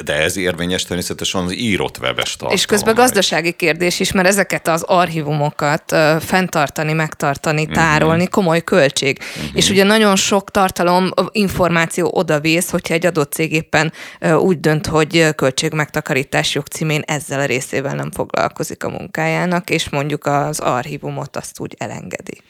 De 0.03 0.13
ez 0.13 0.37
érvényes 0.37 0.83
természetesen 0.83 1.41
az 1.41 1.55
írott 1.55 1.97
webes 1.97 2.29
tartalom. 2.29 2.53
És 2.53 2.65
közben 2.65 2.95
gazdasági 2.95 3.51
kérdés 3.51 3.99
is, 3.99 4.11
mert 4.11 4.27
ezeket 4.27 4.67
az 4.67 4.81
archívumokat 4.81 5.95
fenntartani, 6.19 6.93
megtartani, 6.93 7.63
mhm. 7.63 7.73
tárolni 7.73 8.15
uh-huh. 8.15 8.29
komoly 8.29 8.63
költség. 8.63 9.19
Uh-huh. 9.19 9.49
És 9.53 9.69
ugye 9.69 9.83
nagyon 9.83 10.15
sok 10.15 10.51
tartalom, 10.51 11.11
információ 11.31 12.11
odavész, 12.13 12.69
hogyha 12.69 12.93
egy 12.93 13.05
adott 13.05 13.33
cég 13.33 13.51
éppen 13.51 13.93
úgy 14.37 14.59
dönt, 14.59 14.87
hogy 14.87 15.35
költségmegtakarítás 15.35 16.55
jogcímén 16.55 17.01
ezzel 17.05 17.39
a 17.39 17.45
részével 17.45 17.95
nem 17.95 18.11
foglalkozik 18.11 18.83
a 18.83 18.89
munkájának, 18.89 19.69
és 19.69 19.89
mondjuk 19.89 20.25
az 20.25 20.59
archívumot 20.59 21.35
azt 21.35 21.59
úgy 21.59 21.75
elengedi. 21.77 22.41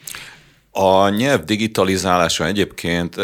A 0.78 1.08
nyelv 1.08 1.44
digitalizálása 1.44 2.46
egyébként 2.46 3.16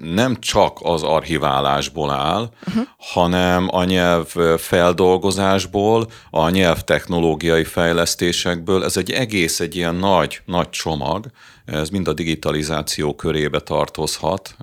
nem 0.00 0.36
csak 0.40 0.78
az 0.82 1.02
archiválásból 1.02 2.10
áll, 2.10 2.50
uh-huh. 2.66 2.82
hanem 2.96 3.68
a 3.70 3.84
nyelv 3.84 4.26
feldolgozásból, 4.58 6.10
a 6.30 6.48
nyelv 6.48 6.80
technológiai 6.80 7.64
fejlesztésekből. 7.64 8.84
Ez 8.84 8.96
egy 8.96 9.10
egész, 9.10 9.60
egy 9.60 9.76
ilyen 9.76 9.94
nagy, 9.94 10.40
nagy 10.44 10.70
csomag, 10.70 11.26
ez 11.64 11.88
mind 11.88 12.08
a 12.08 12.12
digitalizáció 12.12 13.14
körébe 13.14 13.60
tartozhat, 13.60 14.56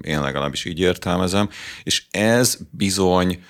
én 0.00 0.20
legalábbis 0.20 0.64
így 0.64 0.80
értelmezem, 0.80 1.48
és 1.82 2.02
ez 2.10 2.58
bizony 2.70 3.44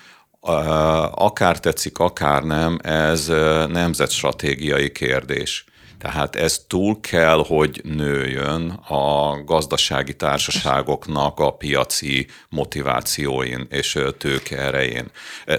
akár 1.11 1.59
tetszik, 1.59 1.97
akár 1.97 2.43
nem, 2.43 2.79
ez 2.83 3.27
nemzetstratégiai 3.67 4.91
kérdés. 4.91 5.65
Tehát 6.03 6.35
ez 6.35 6.59
túl 6.67 6.99
kell, 6.99 7.43
hogy 7.47 7.81
nőjön 7.83 8.69
a 8.87 9.43
gazdasági 9.43 10.13
társaságoknak 10.13 11.39
a 11.39 11.53
piaci 11.53 12.27
motivációin 12.49 13.67
és 13.69 13.99
tőke 14.17 14.57
erején. 14.57 15.11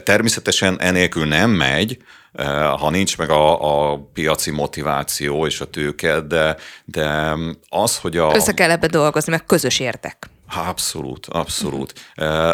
Természetesen 0.03 0.81
enélkül 0.81 1.27
nem 1.27 1.51
megy, 1.51 1.99
ha 2.79 2.91
nincs 2.91 3.19
meg 3.19 3.31
a, 3.31 3.93
a 3.93 3.99
piaci 4.13 4.51
motiváció 4.51 5.47
és 5.47 5.61
a 5.61 5.71
tőke, 5.71 6.21
de, 6.21 6.57
de 6.85 7.35
az, 7.69 7.99
hogy 7.99 8.17
a... 8.17 8.35
Össze 8.35 8.55
kell 8.55 8.71
ebbe 8.71 8.87
dolgozni, 8.87 9.31
meg 9.31 9.45
közös 9.45 9.81
Abszolút, 10.57 11.27
abszolút. 11.27 11.93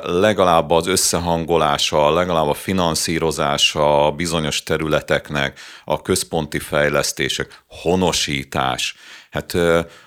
Legalább 0.02 0.70
az 0.70 0.86
összehangolása, 0.86 2.10
legalább 2.10 2.48
a 2.48 2.54
finanszírozása 2.54 4.12
bizonyos 4.16 4.62
területeknek, 4.62 5.60
a 5.84 6.02
központi 6.02 6.58
fejlesztések, 6.58 7.62
honosítás. 7.66 8.94
Hát 9.30 9.56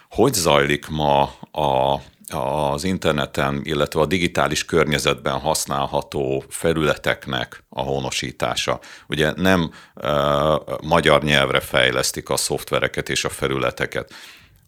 hogy 0.10 0.34
zajlik 0.34 0.88
ma 0.88 1.22
a 1.52 2.00
az 2.34 2.84
interneten, 2.84 3.62
illetve 3.64 4.00
a 4.00 4.06
digitális 4.06 4.66
környezetben 4.66 5.40
használható 5.40 6.44
felületeknek 6.50 7.64
a 7.70 7.82
honosítása. 7.82 8.80
Ugye 9.08 9.34
nem 9.36 9.72
uh, 9.96 10.08
magyar 10.82 11.24
nyelvre 11.24 11.60
fejlesztik 11.60 12.30
a 12.30 12.38
szoftvereket 12.38 13.10
és 13.10 13.26
a 13.26 13.30
felületeket. 13.30 14.14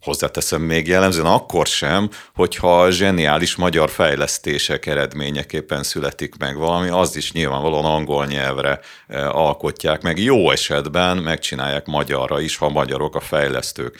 Hozzáteszem 0.00 0.62
még 0.62 0.86
jellemzően 0.86 1.26
akkor 1.26 1.66
sem, 1.66 2.10
hogyha 2.34 2.90
zseniális 2.90 3.56
magyar 3.56 3.90
fejlesztések 3.90 4.86
eredményeképpen 4.86 5.82
születik 5.82 6.36
meg 6.38 6.56
valami, 6.56 6.88
az 6.88 7.16
is 7.16 7.32
nyilvánvalóan 7.32 7.84
angol 7.84 8.26
nyelvre 8.26 8.80
alkotják 9.28 10.02
meg. 10.02 10.18
Jó 10.18 10.50
esetben 10.50 11.16
megcsinálják 11.16 11.86
magyarra 11.86 12.40
is, 12.40 12.56
ha 12.56 12.68
magyarok 12.68 13.14
a 13.14 13.20
fejlesztők. 13.20 13.98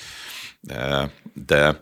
De, 0.60 1.10
de 1.46 1.80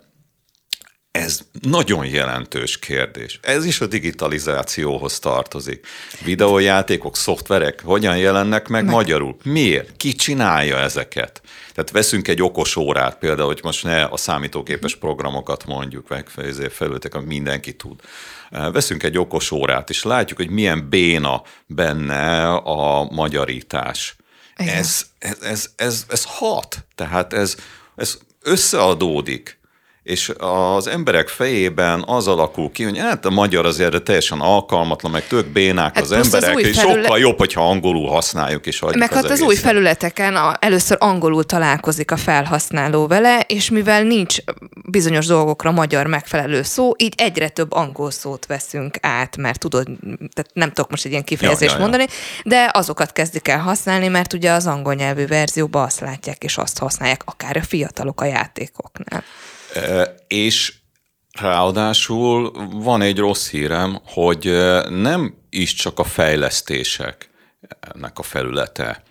ez 1.14 1.40
nagyon 1.60 2.06
jelentős 2.06 2.78
kérdés. 2.78 3.38
Ez 3.42 3.64
is 3.64 3.80
a 3.80 3.86
digitalizációhoz 3.86 5.18
tartozik. 5.18 5.86
Videójátékok, 6.24 7.16
szoftverek 7.16 7.82
hogyan 7.84 8.16
jelennek 8.16 8.68
meg, 8.68 8.84
meg. 8.84 8.94
magyarul? 8.94 9.36
Miért? 9.42 9.96
Ki 9.96 10.12
csinálja 10.12 10.76
ezeket? 10.76 11.42
Tehát 11.74 11.90
veszünk 11.90 12.28
egy 12.28 12.42
okos 12.42 12.76
órát, 12.76 13.18
például, 13.18 13.46
hogy 13.46 13.60
most 13.62 13.84
ne 13.84 14.04
a 14.04 14.16
számítógépes 14.16 14.96
programokat 14.96 15.66
mondjuk, 15.66 16.08
meg 16.08 16.28
felültek, 16.70 17.14
amit 17.14 17.28
mindenki 17.28 17.72
tud. 17.72 18.00
Veszünk 18.50 19.02
egy 19.02 19.18
okos 19.18 19.50
órát, 19.50 19.90
és 19.90 20.02
látjuk, 20.02 20.38
hogy 20.38 20.50
milyen 20.50 20.88
béna 20.88 21.42
benne 21.66 22.52
a 22.52 23.04
magyarítás. 23.04 24.16
Ez, 24.54 25.06
ez, 25.18 25.38
ez, 25.42 25.70
ez, 25.76 26.04
ez 26.08 26.24
hat. 26.26 26.84
Tehát 26.94 27.32
ez, 27.32 27.56
ez 27.96 28.18
összeadódik 28.42 29.62
és 30.04 30.32
az 30.38 30.86
emberek 30.86 31.28
fejében 31.28 32.04
az 32.06 32.28
alakul 32.28 32.70
ki, 32.70 32.82
hogy 32.82 32.98
hát 32.98 33.24
a 33.24 33.30
magyar 33.30 33.66
azért 33.66 34.02
teljesen 34.02 34.40
alkalmatlan, 34.40 35.12
meg 35.12 35.26
tök 35.26 35.46
bénák 35.46 35.94
hát 35.94 36.04
az 36.04 36.12
emberek, 36.12 36.56
az 36.56 36.62
és 36.62 36.78
felület... 36.78 37.02
sokkal 37.02 37.18
jobb, 37.18 37.38
hogyha 37.38 37.68
angolul 37.68 38.08
használjuk, 38.08 38.66
és 38.66 38.80
Meg 38.80 39.12
hát 39.12 39.24
az, 39.24 39.30
az 39.30 39.40
új 39.40 39.54
felületeken 39.54 40.36
a, 40.36 40.56
először 40.60 40.96
angolul 41.00 41.44
találkozik 41.44 42.10
a 42.10 42.16
felhasználó 42.16 43.06
vele, 43.06 43.40
és 43.40 43.70
mivel 43.70 44.02
nincs 44.02 44.36
bizonyos 44.90 45.26
dolgokra 45.26 45.70
magyar 45.70 46.06
megfelelő 46.06 46.62
szó, 46.62 46.92
így 46.96 47.14
egyre 47.16 47.48
több 47.48 47.72
angol 47.72 48.10
szót 48.10 48.46
veszünk 48.46 48.96
át, 49.00 49.36
mert 49.36 49.58
tudod, 49.58 49.86
tehát 50.34 50.50
nem 50.52 50.68
tudok 50.72 50.90
most 50.90 51.04
egy 51.04 51.10
ilyen 51.10 51.24
kifejezést 51.24 51.72
ja, 51.72 51.78
ja, 51.78 51.84
ja. 51.84 51.88
mondani, 51.88 52.06
de 52.44 52.70
azokat 52.72 53.12
kezdik 53.12 53.48
el 53.48 53.58
használni, 53.58 54.08
mert 54.08 54.32
ugye 54.32 54.50
az 54.50 54.66
angol 54.66 54.94
nyelvű 54.94 55.26
verzióban 55.26 55.84
azt 55.84 56.00
látják, 56.00 56.44
és 56.44 56.56
azt 56.56 56.78
használják, 56.78 57.22
akár 57.24 57.56
a 57.56 57.62
fiatalok 57.62 58.20
a 58.20 58.24
játékoknál. 58.24 59.24
És 60.26 60.74
ráadásul 61.32 62.52
van 62.70 63.02
egy 63.02 63.18
rossz 63.18 63.50
hírem, 63.50 63.98
hogy 64.04 64.44
nem 64.88 65.34
is 65.50 65.74
csak 65.74 65.98
a 65.98 66.04
fejlesztések 66.04 67.30
ennek 67.80 68.18
a 68.18 68.22
felülete 68.22 69.02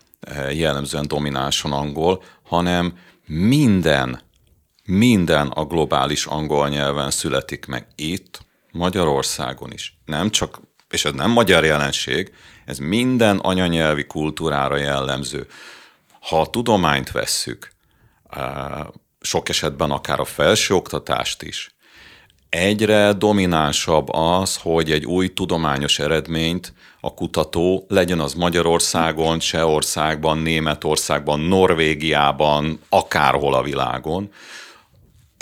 jellemzően 0.51 1.07
dominánsan 1.07 1.71
angol, 1.71 2.23
hanem 2.43 2.97
minden, 3.25 4.21
minden 4.83 5.47
a 5.47 5.65
globális 5.65 6.25
angol 6.25 6.69
nyelven 6.69 7.11
születik 7.11 7.65
meg 7.65 7.87
itt, 7.95 8.39
Magyarországon 8.71 9.71
is. 9.71 9.97
Nem 10.05 10.29
csak, 10.29 10.61
és 10.89 11.05
ez 11.05 11.13
nem 11.13 11.31
magyar 11.31 11.65
jelenség, 11.65 12.33
ez 12.65 12.77
minden 12.77 13.37
anyanyelvi 13.37 14.05
kultúrára 14.05 14.77
jellemző. 14.77 15.47
Ha 16.19 16.41
a 16.41 16.49
tudományt 16.49 17.11
vesszük, 17.11 17.71
sok 19.23 19.49
esetben 19.49 19.91
akár 19.91 20.19
a 20.19 20.25
felsőoktatást 20.25 21.43
is, 21.43 21.75
egyre 22.53 23.13
dominánsabb 23.13 24.09
az, 24.09 24.57
hogy 24.57 24.91
egy 24.91 25.05
új 25.05 25.33
tudományos 25.33 25.99
eredményt 25.99 26.73
a 27.01 27.13
kutató, 27.13 27.85
legyen 27.87 28.19
az 28.19 28.33
Magyarországon, 28.33 29.39
Csehországban, 29.39 30.37
Németországban, 30.37 31.39
Norvégiában, 31.39 32.79
akárhol 32.89 33.53
a 33.53 33.63
világon, 33.63 34.29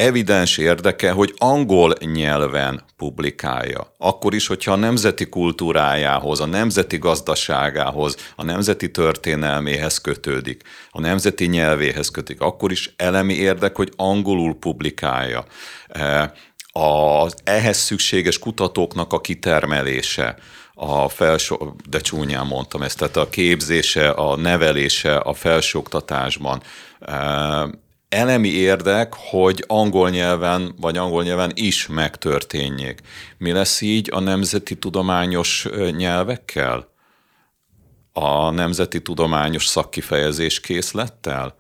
evidens 0.02 0.58
érdeke, 0.58 1.12
hogy 1.12 1.34
angol 1.38 1.94
nyelven 2.14 2.84
publikálja. 2.98 3.94
Akkor 3.98 4.34
is, 4.34 4.48
hogyha 4.48 4.72
a 4.72 4.76
nemzeti 4.76 5.26
kultúrájához, 5.26 6.40
a 6.40 6.46
nemzeti 6.46 6.98
gazdaságához, 6.98 8.16
a 8.36 8.44
nemzeti 8.44 8.92
történelméhez 8.92 9.98
kötődik, 9.98 10.62
a 10.92 11.00
nemzeti 11.00 11.46
nyelvéhez 11.46 12.10
kötődik, 12.10 12.42
akkor 12.42 12.72
is 12.72 12.94
elemi 12.98 13.34
érdek, 13.34 13.76
hogy 13.76 13.92
angolul 13.96 14.56
publikálja. 14.60 15.46
E, 15.88 16.34
az 16.72 17.36
ehhez 17.44 17.78
szükséges 17.78 18.40
kutatóknak 18.40 19.14
a 19.14 19.22
kitermelése, 19.22 20.36
a 20.74 21.10
felső, 21.10 21.56
de 21.90 22.00
csúnyán 22.00 22.46
mondtam 22.48 22.82
ezt, 22.82 22.98
tehát 22.98 23.18
a 23.18 23.30
képzése, 23.30 24.10
a 24.10 24.36
nevelése 24.36 25.16
a 25.18 25.34
felsőoktatásban, 25.34 26.62
e, 27.00 27.80
elemi 28.12 28.50
érdek, 28.50 29.14
hogy 29.18 29.64
angol 29.68 30.10
nyelven 30.10 30.76
vagy 30.80 30.98
angol 30.98 31.24
nyelven 31.24 31.52
is 31.56 31.88
megtörténjék. 31.88 33.00
Mi 33.38 33.52
lesz 33.52 33.82
így 33.82 34.10
a 34.12 34.20
nemzeti 34.20 34.76
tudományos 34.76 35.68
nyelvekkel? 35.98 36.90
A 38.14 38.50
nemzeti 38.50 39.02
tudományos 39.02 39.66
szakkifejezés 39.66 40.60
készlettel? 40.60 41.56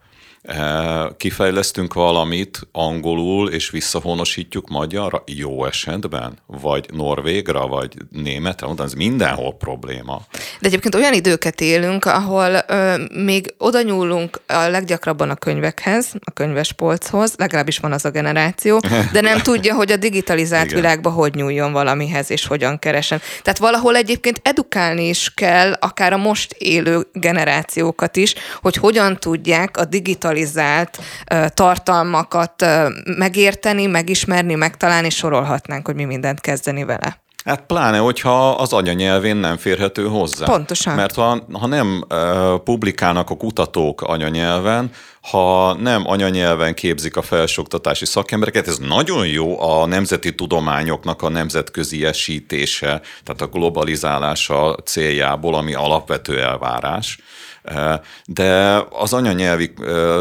Kifejlesztünk 1.17 1.93
valamit 1.93 2.59
angolul, 2.71 3.49
és 3.49 3.69
visszahonosítjuk 3.69 4.69
magyarra, 4.69 5.23
jó 5.25 5.65
esetben, 5.65 6.37
vagy 6.45 6.85
norvégra, 6.93 7.67
vagy 7.67 7.93
németre, 8.11 8.65
mondtam, 8.65 8.85
ez 8.85 8.93
mindenhol 8.93 9.53
probléma. 9.53 10.21
De 10.59 10.67
egyébként 10.67 10.95
olyan 10.95 11.13
időket 11.13 11.61
élünk, 11.61 12.05
ahol 12.05 12.63
ö, 12.67 12.95
még 13.23 13.53
oda 13.57 13.81
nyúlunk 13.81 14.41
a 14.47 14.67
leggyakrabban 14.67 15.29
a 15.29 15.35
könyvekhez, 15.35 16.11
a 16.23 16.31
könyvespolchoz, 16.31 17.33
legalábbis 17.37 17.77
van 17.77 17.91
az 17.91 18.05
a 18.05 18.09
generáció, 18.09 18.79
de 19.11 19.21
nem 19.21 19.39
tudja, 19.51 19.75
hogy 19.75 19.91
a 19.91 19.97
digitalizált 19.97 20.65
Igen. 20.65 20.81
világban 20.81 21.13
hogy 21.13 21.35
nyúljon 21.35 21.71
valamihez, 21.71 22.31
és 22.31 22.47
hogyan 22.47 22.79
keresen. 22.79 23.21
Tehát 23.41 23.59
valahol 23.59 23.95
egyébként 23.95 24.39
edukálni 24.43 25.07
is 25.07 25.33
kell, 25.35 25.73
akár 25.79 26.13
a 26.13 26.17
most 26.17 26.55
élő 26.57 27.07
generációkat 27.13 28.15
is, 28.15 28.35
hogy 28.61 28.75
hogyan 28.75 29.17
tudják 29.19 29.77
a 29.77 29.85
digitalizált 29.85 30.29
digitalizált 30.31 30.99
tartalmakat 31.53 32.65
megérteni, 33.17 33.85
megismerni, 33.85 34.55
megtalálni, 34.55 35.09
sorolhatnánk, 35.09 35.85
hogy 35.85 35.95
mi 35.95 36.03
mindent 36.03 36.39
kezdeni 36.39 36.83
vele. 36.83 37.19
Hát 37.45 37.61
pláne, 37.65 37.97
hogyha 37.97 38.49
az 38.49 38.73
anyanyelvén 38.73 39.35
nem 39.35 39.57
férhető 39.57 40.07
hozzá. 40.07 40.45
Pontosan. 40.45 40.95
Mert 40.95 41.15
ha, 41.15 41.43
ha 41.51 41.67
nem 41.67 42.03
publikálnak 42.63 43.29
a 43.29 43.35
kutatók 43.35 44.01
anyanyelven, 44.01 44.91
ha 45.21 45.73
nem 45.73 46.07
anyanyelven 46.07 46.73
képzik 46.73 47.15
a 47.15 47.21
felsőoktatási 47.21 48.05
szakembereket, 48.05 48.67
ez 48.67 48.77
nagyon 48.77 49.27
jó 49.27 49.61
a 49.61 49.85
nemzeti 49.85 50.35
tudományoknak 50.35 51.21
a 51.21 51.29
nemzetközi 51.29 52.05
esítése, 52.05 53.01
tehát 53.23 53.41
a 53.41 53.47
globalizálása 53.47 54.75
céljából, 54.85 55.55
ami 55.55 55.73
alapvető 55.73 56.41
elvárás. 56.41 57.19
De 58.25 58.83
az 58.89 59.13
anyanyelvi 59.13 59.73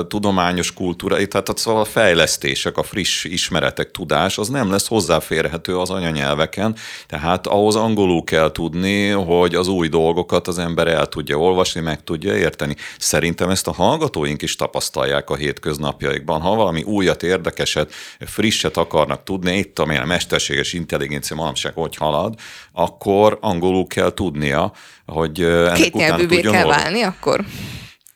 tudományos 0.08 0.72
kultúra, 0.72 1.26
tehát 1.26 1.58
szóval 1.58 1.80
a 1.80 1.84
fejlesztések, 1.84 2.76
a 2.76 2.82
friss 2.82 3.24
ismeretek, 3.24 3.90
tudás, 3.90 4.38
az 4.38 4.48
nem 4.48 4.70
lesz 4.70 4.88
hozzáférhető 4.88 5.78
az 5.78 5.90
anyanyelveken, 5.90 6.76
tehát 7.06 7.46
ahhoz 7.46 7.76
angolul 7.76 8.24
kell 8.24 8.52
tudni, 8.52 9.08
hogy 9.08 9.54
az 9.54 9.68
új 9.68 9.88
dolgokat 9.88 10.48
az 10.48 10.58
ember 10.58 10.88
el 10.88 11.06
tudja 11.06 11.36
olvasni, 11.36 11.80
meg 11.80 12.04
tudja 12.04 12.36
érteni. 12.36 12.76
Szerintem 12.98 13.50
ezt 13.50 13.68
a 13.68 13.72
hallgatóink 13.72 14.42
is 14.42 14.56
tapasztalják 14.56 14.89
a 14.96 15.34
hétköznapjaikban. 15.34 16.40
Ha 16.40 16.54
valami 16.54 16.82
újat, 16.82 17.22
érdekeset, 17.22 17.92
frisset 18.18 18.76
akarnak 18.76 19.22
tudni, 19.22 19.56
itt 19.56 19.78
a 19.78 20.04
mesterséges 20.06 20.72
intelligencia 20.72 21.36
manapság 21.36 21.72
hogy 21.74 21.96
halad, 21.96 22.34
akkor 22.72 23.38
angolul 23.40 23.86
kell 23.86 24.10
tudnia, 24.10 24.72
hogy 25.06 25.40
ennek 25.40 25.74
Két 25.74 25.94
nyelvűvé 25.94 26.40
kell 26.40 26.66
válni 26.66 27.02
akkor? 27.02 27.44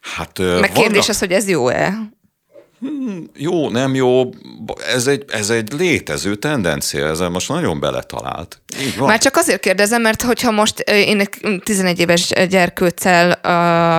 Hát, 0.00 0.38
Meg 0.38 0.72
kérdés 0.72 1.08
az, 1.08 1.18
hogy 1.18 1.32
ez 1.32 1.48
jó-e? 1.48 2.12
Hmm, 2.84 3.30
jó, 3.36 3.70
nem 3.70 3.94
jó, 3.94 4.30
ez 4.94 5.06
egy, 5.06 5.24
ez 5.28 5.50
egy 5.50 5.72
létező 5.72 6.34
tendencia, 6.34 7.06
ezzel 7.06 7.28
most 7.28 7.48
nagyon 7.48 7.80
beletalált. 7.80 8.60
Így 8.80 8.96
van. 8.96 9.08
Már 9.08 9.18
csak 9.18 9.36
azért 9.36 9.60
kérdezem, 9.60 10.02
mert 10.02 10.22
hogyha 10.22 10.50
most 10.50 10.78
én 10.78 11.28
11 11.64 12.00
éves 12.00 12.32
gyerkőccel 12.48 13.30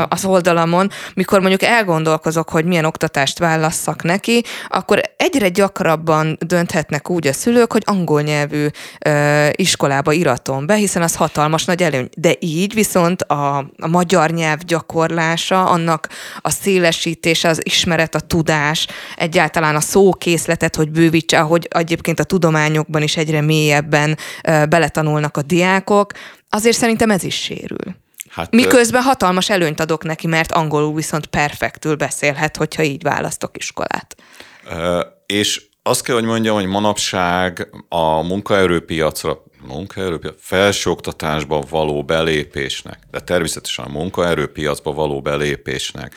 az 0.09 0.25
oldalamon, 0.25 0.89
mikor 1.13 1.39
mondjuk 1.39 1.61
elgondolkozok, 1.61 2.49
hogy 2.49 2.65
milyen 2.65 2.85
oktatást 2.85 3.39
válasszak 3.39 4.03
neki, 4.03 4.43
akkor 4.67 5.01
egyre 5.17 5.49
gyakrabban 5.49 6.37
dönthetnek 6.39 7.09
úgy 7.09 7.27
a 7.27 7.33
szülők, 7.33 7.71
hogy 7.71 7.83
angol 7.85 8.21
nyelvű 8.21 8.67
iskolába 9.51 10.11
iratom 10.11 10.65
be, 10.65 10.73
hiszen 10.73 11.01
az 11.01 11.15
hatalmas 11.15 11.65
nagy 11.65 11.83
előny. 11.83 12.09
De 12.17 12.35
így 12.39 12.73
viszont 12.73 13.21
a, 13.21 13.57
a 13.77 13.87
magyar 13.87 14.29
nyelv 14.29 14.59
gyakorlása, 14.59 15.65
annak 15.69 16.09
a 16.41 16.49
szélesítése, 16.49 17.49
az 17.49 17.59
ismeret, 17.63 18.15
a 18.15 18.19
tudás, 18.19 18.74
tudás, 18.75 18.87
egyáltalán 19.15 19.75
a 19.75 19.79
szókészletet, 19.79 20.75
hogy 20.75 20.89
bővítse, 20.89 21.39
ahogy 21.39 21.67
egyébként 21.69 22.19
a 22.19 22.23
tudományokban 22.23 23.01
is 23.01 23.17
egyre 23.17 23.41
mélyebben 23.41 24.17
beletanulnak 24.43 25.37
a 25.37 25.41
diákok, 25.41 26.11
azért 26.49 26.77
szerintem 26.77 27.11
ez 27.11 27.23
is 27.23 27.35
sérül. 27.35 27.95
Hát, 28.29 28.51
Miközben 28.51 29.01
hatalmas 29.01 29.49
előnyt 29.49 29.79
adok 29.79 30.03
neki, 30.03 30.27
mert 30.27 30.51
angolul 30.51 30.93
viszont 30.93 31.25
perfektül 31.25 31.95
beszélhet, 31.95 32.57
hogyha 32.57 32.83
így 32.83 33.03
választok 33.03 33.57
iskolát. 33.57 34.15
És 35.25 35.61
azt 35.83 36.03
kell, 36.03 36.15
hogy 36.15 36.23
mondjam, 36.23 36.55
hogy 36.55 36.65
manapság 36.65 37.69
a 37.89 38.21
munkaerőpiacra 38.21 39.43
munkaerőpiac, 39.67 40.35
felsőoktatásba 40.39 41.63
való 41.69 42.03
belépésnek, 42.03 42.99
de 43.11 43.19
természetesen 43.19 43.85
a 43.85 43.89
munkaerőpiacba 43.89 44.93
való 44.93 45.21
belépésnek 45.21 46.15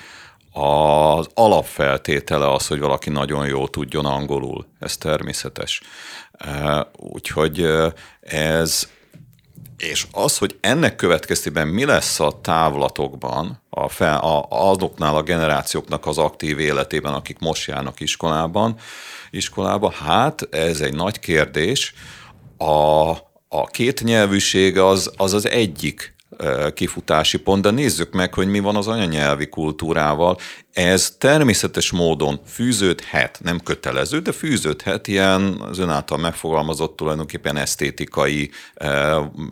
az 0.60 1.28
alapfeltétele 1.34 2.52
az, 2.52 2.66
hogy 2.66 2.78
valaki 2.78 3.10
nagyon 3.10 3.46
jól 3.46 3.68
tudjon 3.68 4.04
angolul. 4.04 4.66
Ez 4.78 4.96
természetes. 4.96 5.80
Úgyhogy 6.96 7.66
ez 8.20 8.88
és 9.78 10.06
az, 10.12 10.38
hogy 10.38 10.56
ennek 10.60 10.96
következtében 10.96 11.68
mi 11.68 11.84
lesz 11.84 12.20
a 12.20 12.40
távlatokban, 12.40 13.62
a 13.70 13.88
fel, 13.88 14.18
a, 14.18 14.46
azoknál 14.48 15.16
a 15.16 15.22
generációknak 15.22 16.06
az 16.06 16.18
aktív 16.18 16.58
életében, 16.58 17.12
akik 17.12 17.38
most 17.38 17.68
járnak 17.68 18.00
iskolában, 18.00 18.76
iskolába, 19.30 19.90
hát 19.90 20.48
ez 20.50 20.80
egy 20.80 20.94
nagy 20.94 21.18
kérdés. 21.18 21.94
A, 22.56 23.10
a 23.48 23.66
kétnyelvűség 23.70 24.78
az, 24.78 25.12
az 25.16 25.32
az 25.32 25.48
egyik 25.48 26.14
kifutási 26.74 27.38
pont, 27.38 27.62
de 27.62 27.70
nézzük 27.70 28.12
meg, 28.12 28.34
hogy 28.34 28.48
mi 28.48 28.58
van 28.58 28.76
az 28.76 28.86
anyanyelvi 28.86 29.48
kultúrával. 29.48 30.38
Ez 30.72 31.16
természetes 31.18 31.90
módon 31.90 32.40
fűződhet, 32.46 33.38
nem 33.42 33.60
kötelező, 33.60 34.20
de 34.20 34.32
fűződhet 34.32 35.06
ilyen 35.06 35.42
az 35.60 35.78
ön 35.78 35.88
által 35.88 36.18
megfogalmazott 36.18 36.96
tulajdonképpen 36.96 37.56
esztétikai 37.56 38.50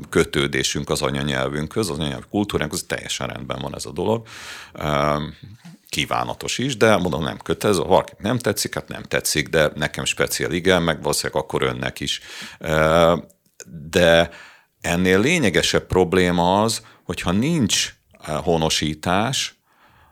kötődésünk 0.09 0.91
az 0.91 1.03
anyanyelvünkhöz, 1.03 1.91
az 1.91 1.99
anyanyelvi 1.99 2.27
kultúránkhoz, 2.31 2.85
teljesen 2.85 3.27
rendben 3.27 3.59
van 3.61 3.75
ez 3.75 3.87
a 3.87 3.93
dolog 3.93 4.27
kívánatos 5.89 6.59
is, 6.59 6.77
de 6.77 6.97
mondom, 6.97 7.23
nem 7.23 7.39
kötelező, 7.39 7.81
ha 7.81 7.89
valaki 7.89 8.13
nem 8.19 8.39
tetszik, 8.39 8.75
hát 8.75 8.89
nem 8.89 9.03
tetszik, 9.03 9.49
de 9.49 9.71
nekem 9.75 10.05
speciál 10.05 10.53
igen, 10.53 10.83
meg 10.83 11.03
valószínűleg 11.03 11.43
akkor 11.43 11.63
önnek 11.63 12.01
is. 12.01 12.21
De 13.91 14.31
Ennél 14.87 15.21
lényegesebb 15.21 15.87
probléma 15.87 16.63
az, 16.63 16.83
hogyha 17.05 17.33
nincs 17.33 17.95
eh, 18.21 18.37
honosítás, 18.43 19.55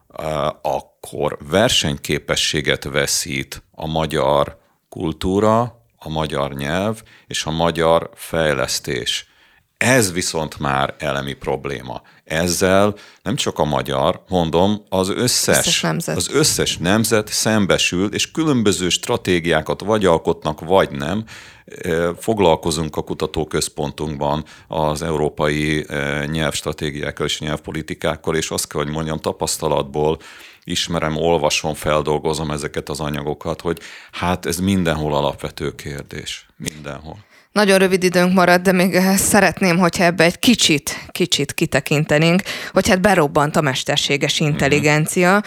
eh, 0.08 0.46
akkor 0.62 1.38
versenyképességet 1.48 2.84
veszít 2.84 3.62
a 3.70 3.86
magyar 3.86 4.58
kultúra, 4.88 5.60
a 5.96 6.08
magyar 6.08 6.54
nyelv 6.54 7.02
és 7.26 7.44
a 7.44 7.50
magyar 7.50 8.10
fejlesztés. 8.14 9.28
Ez 9.76 10.12
viszont 10.12 10.58
már 10.58 10.94
elemi 10.98 11.32
probléma. 11.32 12.02
Ezzel 12.24 12.94
nem 13.22 13.36
csak 13.36 13.58
a 13.58 13.64
magyar, 13.64 14.22
mondom, 14.28 14.84
az 14.88 15.08
összes, 15.08 15.58
összes 15.58 15.80
nemzet. 15.80 16.16
az 16.16 16.28
összes 16.30 16.76
nemzet 16.76 17.28
szembesül, 17.28 18.14
és 18.14 18.30
különböző 18.30 18.88
stratégiákat 18.88 19.80
vagy 19.80 20.04
alkotnak, 20.04 20.60
vagy 20.60 20.90
nem. 20.90 21.24
Foglalkozunk 22.18 22.96
a 22.96 23.02
kutatóközpontunkban 23.02 24.44
az 24.68 25.02
európai 25.02 25.86
nyelvstratégiákkal 26.26 27.26
és 27.26 27.40
nyelvpolitikákkal, 27.40 28.36
és 28.36 28.50
azt 28.50 28.68
kell, 28.68 28.82
hogy 28.82 28.92
mondjam, 28.92 29.18
tapasztalatból 29.18 30.18
ismerem, 30.64 31.16
olvasom, 31.16 31.74
feldolgozom 31.74 32.50
ezeket 32.50 32.88
az 32.88 33.00
anyagokat, 33.00 33.60
hogy 33.60 33.78
hát 34.12 34.46
ez 34.46 34.58
mindenhol 34.58 35.14
alapvető 35.14 35.74
kérdés. 35.74 36.46
Mindenhol. 36.56 37.24
Nagyon 37.54 37.78
rövid 37.78 38.04
időnk 38.04 38.32
marad, 38.32 38.60
de 38.60 38.72
még 38.72 38.94
eh, 38.94 39.16
szeretném, 39.16 39.78
hogyha 39.78 40.04
ebbe 40.04 40.24
egy 40.24 40.38
kicsit, 40.38 41.06
kicsit 41.12 41.52
kitekintenénk, 41.52 42.42
hogy 42.72 42.88
hát 42.88 43.00
berobbant 43.00 43.56
a 43.56 43.60
mesterséges 43.60 44.40
mhm. 44.40 44.50
intelligencia. 44.50 45.42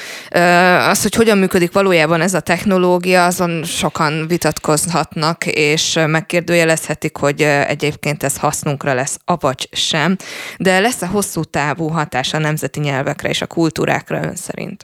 Az, 0.90 1.02
hogy 1.02 1.16
hogyan 1.16 1.38
működik 1.38 1.72
valójában 1.72 2.22
ez 2.22 2.34
a 2.34 2.40
technológia, 2.40 3.26
azon 3.26 3.64
sokan 3.64 4.28
vitatkozhatnak, 4.28 5.46
és 5.46 6.00
megkérdőjelezhetik, 6.08 7.18
hogy 7.18 7.42
eh, 7.42 7.70
egyébként 7.70 8.24
ez 8.24 8.38
hasznunkra 8.38 8.94
lesz, 8.94 9.18
avagy 9.26 9.70
sem. 9.72 10.16
De 10.58 10.80
lesz 10.80 11.02
a 11.02 11.08
hosszú 11.08 11.44
távú 11.44 11.88
hatása 11.88 12.38
a 12.38 12.40
nemzeti 12.40 12.80
nyelvekre 12.80 13.30
és 13.30 13.42
a 13.42 13.48
kultúrákra 13.48 14.24
ön 14.24 14.36
szerint? 14.36 14.84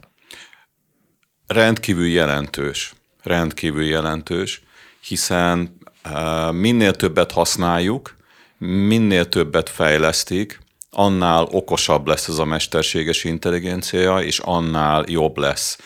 Rendkívül 1.48 2.08
jelentős. 2.08 2.94
Rendkívül 3.22 3.86
jelentős, 3.86 4.62
hiszen 5.02 5.82
minél 6.52 6.94
többet 6.96 7.32
használjuk, 7.32 8.16
minél 8.58 9.30
többet 9.30 9.70
fejlesztik, 9.70 10.60
annál 10.90 11.48
okosabb 11.52 12.08
lesz 12.08 12.28
ez 12.28 12.38
a 12.38 12.46
mesterséges 12.46 13.24
intelligencia, 13.24 14.20
és 14.20 14.40
annál 14.40 15.04
jobb 15.08 15.38
lesz. 15.38 15.78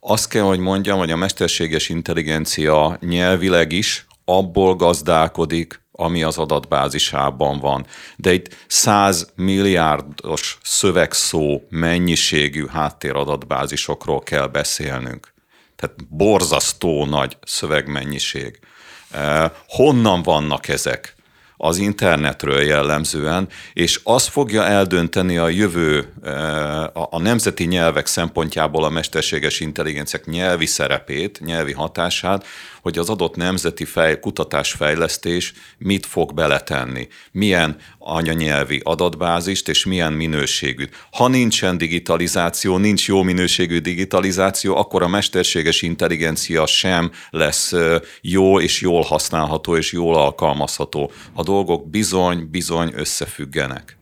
Azt 0.00 0.28
kell, 0.28 0.42
hogy 0.42 0.58
mondjam, 0.58 0.98
hogy 0.98 1.10
a 1.10 1.16
mesterséges 1.16 1.88
intelligencia 1.88 2.98
nyelvileg 3.00 3.72
is 3.72 4.06
abból 4.24 4.76
gazdálkodik, 4.76 5.80
ami 5.92 6.22
az 6.22 6.38
adatbázisában 6.38 7.58
van. 7.58 7.86
De 8.16 8.32
itt 8.32 8.56
100 8.66 9.32
milliárdos 9.34 10.58
szövegszó 10.62 11.60
mennyiségű 11.68 12.66
háttéradatbázisokról 12.66 14.20
kell 14.20 14.46
beszélnünk. 14.46 15.34
Tehát 15.76 16.08
borzasztó 16.08 17.04
nagy 17.04 17.36
szövegmennyiség. 17.42 18.58
Eh, 19.10 19.50
honnan 19.68 20.22
vannak 20.22 20.68
ezek? 20.68 21.16
az 21.56 21.78
internetről 21.78 22.60
jellemzően, 22.60 23.48
és 23.72 24.00
az 24.04 24.26
fogja 24.26 24.64
eldönteni 24.64 25.36
a 25.36 25.48
jövő, 25.48 26.12
eh, 26.24 27.12
a 27.12 27.18
nemzeti 27.18 27.64
nyelvek 27.64 28.06
szempontjából 28.06 28.84
a 28.84 28.88
mesterséges 28.88 29.60
intelligenciák 29.60 30.24
nyelvi 30.24 30.66
szerepét, 30.66 31.40
nyelvi 31.44 31.72
hatását, 31.72 32.46
hogy 32.86 32.98
az 32.98 33.08
adott 33.08 33.36
nemzeti 33.36 33.84
fej, 33.84 34.20
kutatásfejlesztés 34.20 35.52
mit 35.78 36.06
fog 36.06 36.34
beletenni, 36.34 37.08
milyen 37.32 37.76
anyanyelvi 37.98 38.80
adatbázist 38.84 39.68
és 39.68 39.84
milyen 39.84 40.12
minőségű. 40.12 40.84
Ha 41.10 41.28
nincsen 41.28 41.78
digitalizáció, 41.78 42.76
nincs 42.76 43.08
jó 43.08 43.22
minőségű 43.22 43.78
digitalizáció, 43.78 44.76
akkor 44.76 45.02
a 45.02 45.08
mesterséges 45.08 45.82
intelligencia 45.82 46.66
sem 46.66 47.10
lesz 47.30 47.72
jó 48.20 48.60
és 48.60 48.80
jól 48.80 49.02
használható 49.02 49.76
és 49.76 49.92
jól 49.92 50.16
alkalmazható. 50.16 51.10
A 51.32 51.42
dolgok 51.42 51.90
bizony-bizony 51.90 52.92
összefüggenek. 52.94 53.95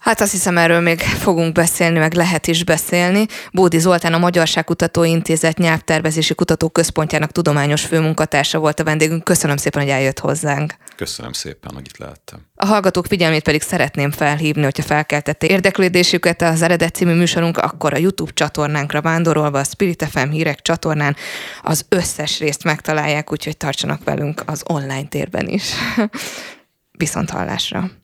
Hát 0.00 0.20
azt 0.20 0.30
hiszem, 0.30 0.58
erről 0.58 0.80
még 0.80 1.00
fogunk 1.00 1.52
beszélni, 1.52 1.98
meg 1.98 2.12
lehet 2.12 2.46
is 2.46 2.64
beszélni. 2.64 3.26
Bódi 3.52 3.78
Zoltán, 3.78 4.14
a 4.14 4.18
Magyarságkutató 4.18 5.04
Intézet 5.04 5.58
nyelvtervezési 5.58 6.34
kutatóközpontjának 6.34 7.32
tudományos 7.32 7.84
főmunkatársa 7.84 8.58
volt 8.58 8.80
a 8.80 8.84
vendégünk. 8.84 9.24
Köszönöm 9.24 9.56
szépen, 9.56 9.82
hogy 9.82 9.90
eljött 9.90 10.18
hozzánk. 10.18 10.74
Köszönöm 10.96 11.32
szépen, 11.32 11.74
hogy 11.74 11.86
itt 11.86 11.96
lehettem. 11.96 12.40
A 12.54 12.66
hallgatók 12.66 13.06
figyelmét 13.06 13.42
pedig 13.42 13.62
szeretném 13.62 14.10
felhívni, 14.10 14.62
hogyha 14.62 14.82
felkeltette 14.82 15.46
érdeklődésüket 15.46 16.42
az 16.42 16.62
eredet 16.62 16.94
című 16.94 17.14
műsorunk, 17.14 17.58
akkor 17.58 17.94
a 17.94 17.98
YouTube 17.98 18.32
csatornánkra 18.32 19.00
vándorolva 19.00 19.58
a 19.58 19.64
Spirit 19.64 20.08
FM 20.10 20.28
hírek 20.28 20.62
csatornán 20.62 21.16
az 21.62 21.84
összes 21.88 22.38
részt 22.38 22.64
megtalálják, 22.64 23.32
úgyhogy 23.32 23.56
tartsanak 23.56 24.04
velünk 24.04 24.42
az 24.46 24.62
online 24.66 25.08
térben 25.08 25.48
is. 25.48 25.72
Viszont 26.98 27.30
hallásra! 27.30 27.99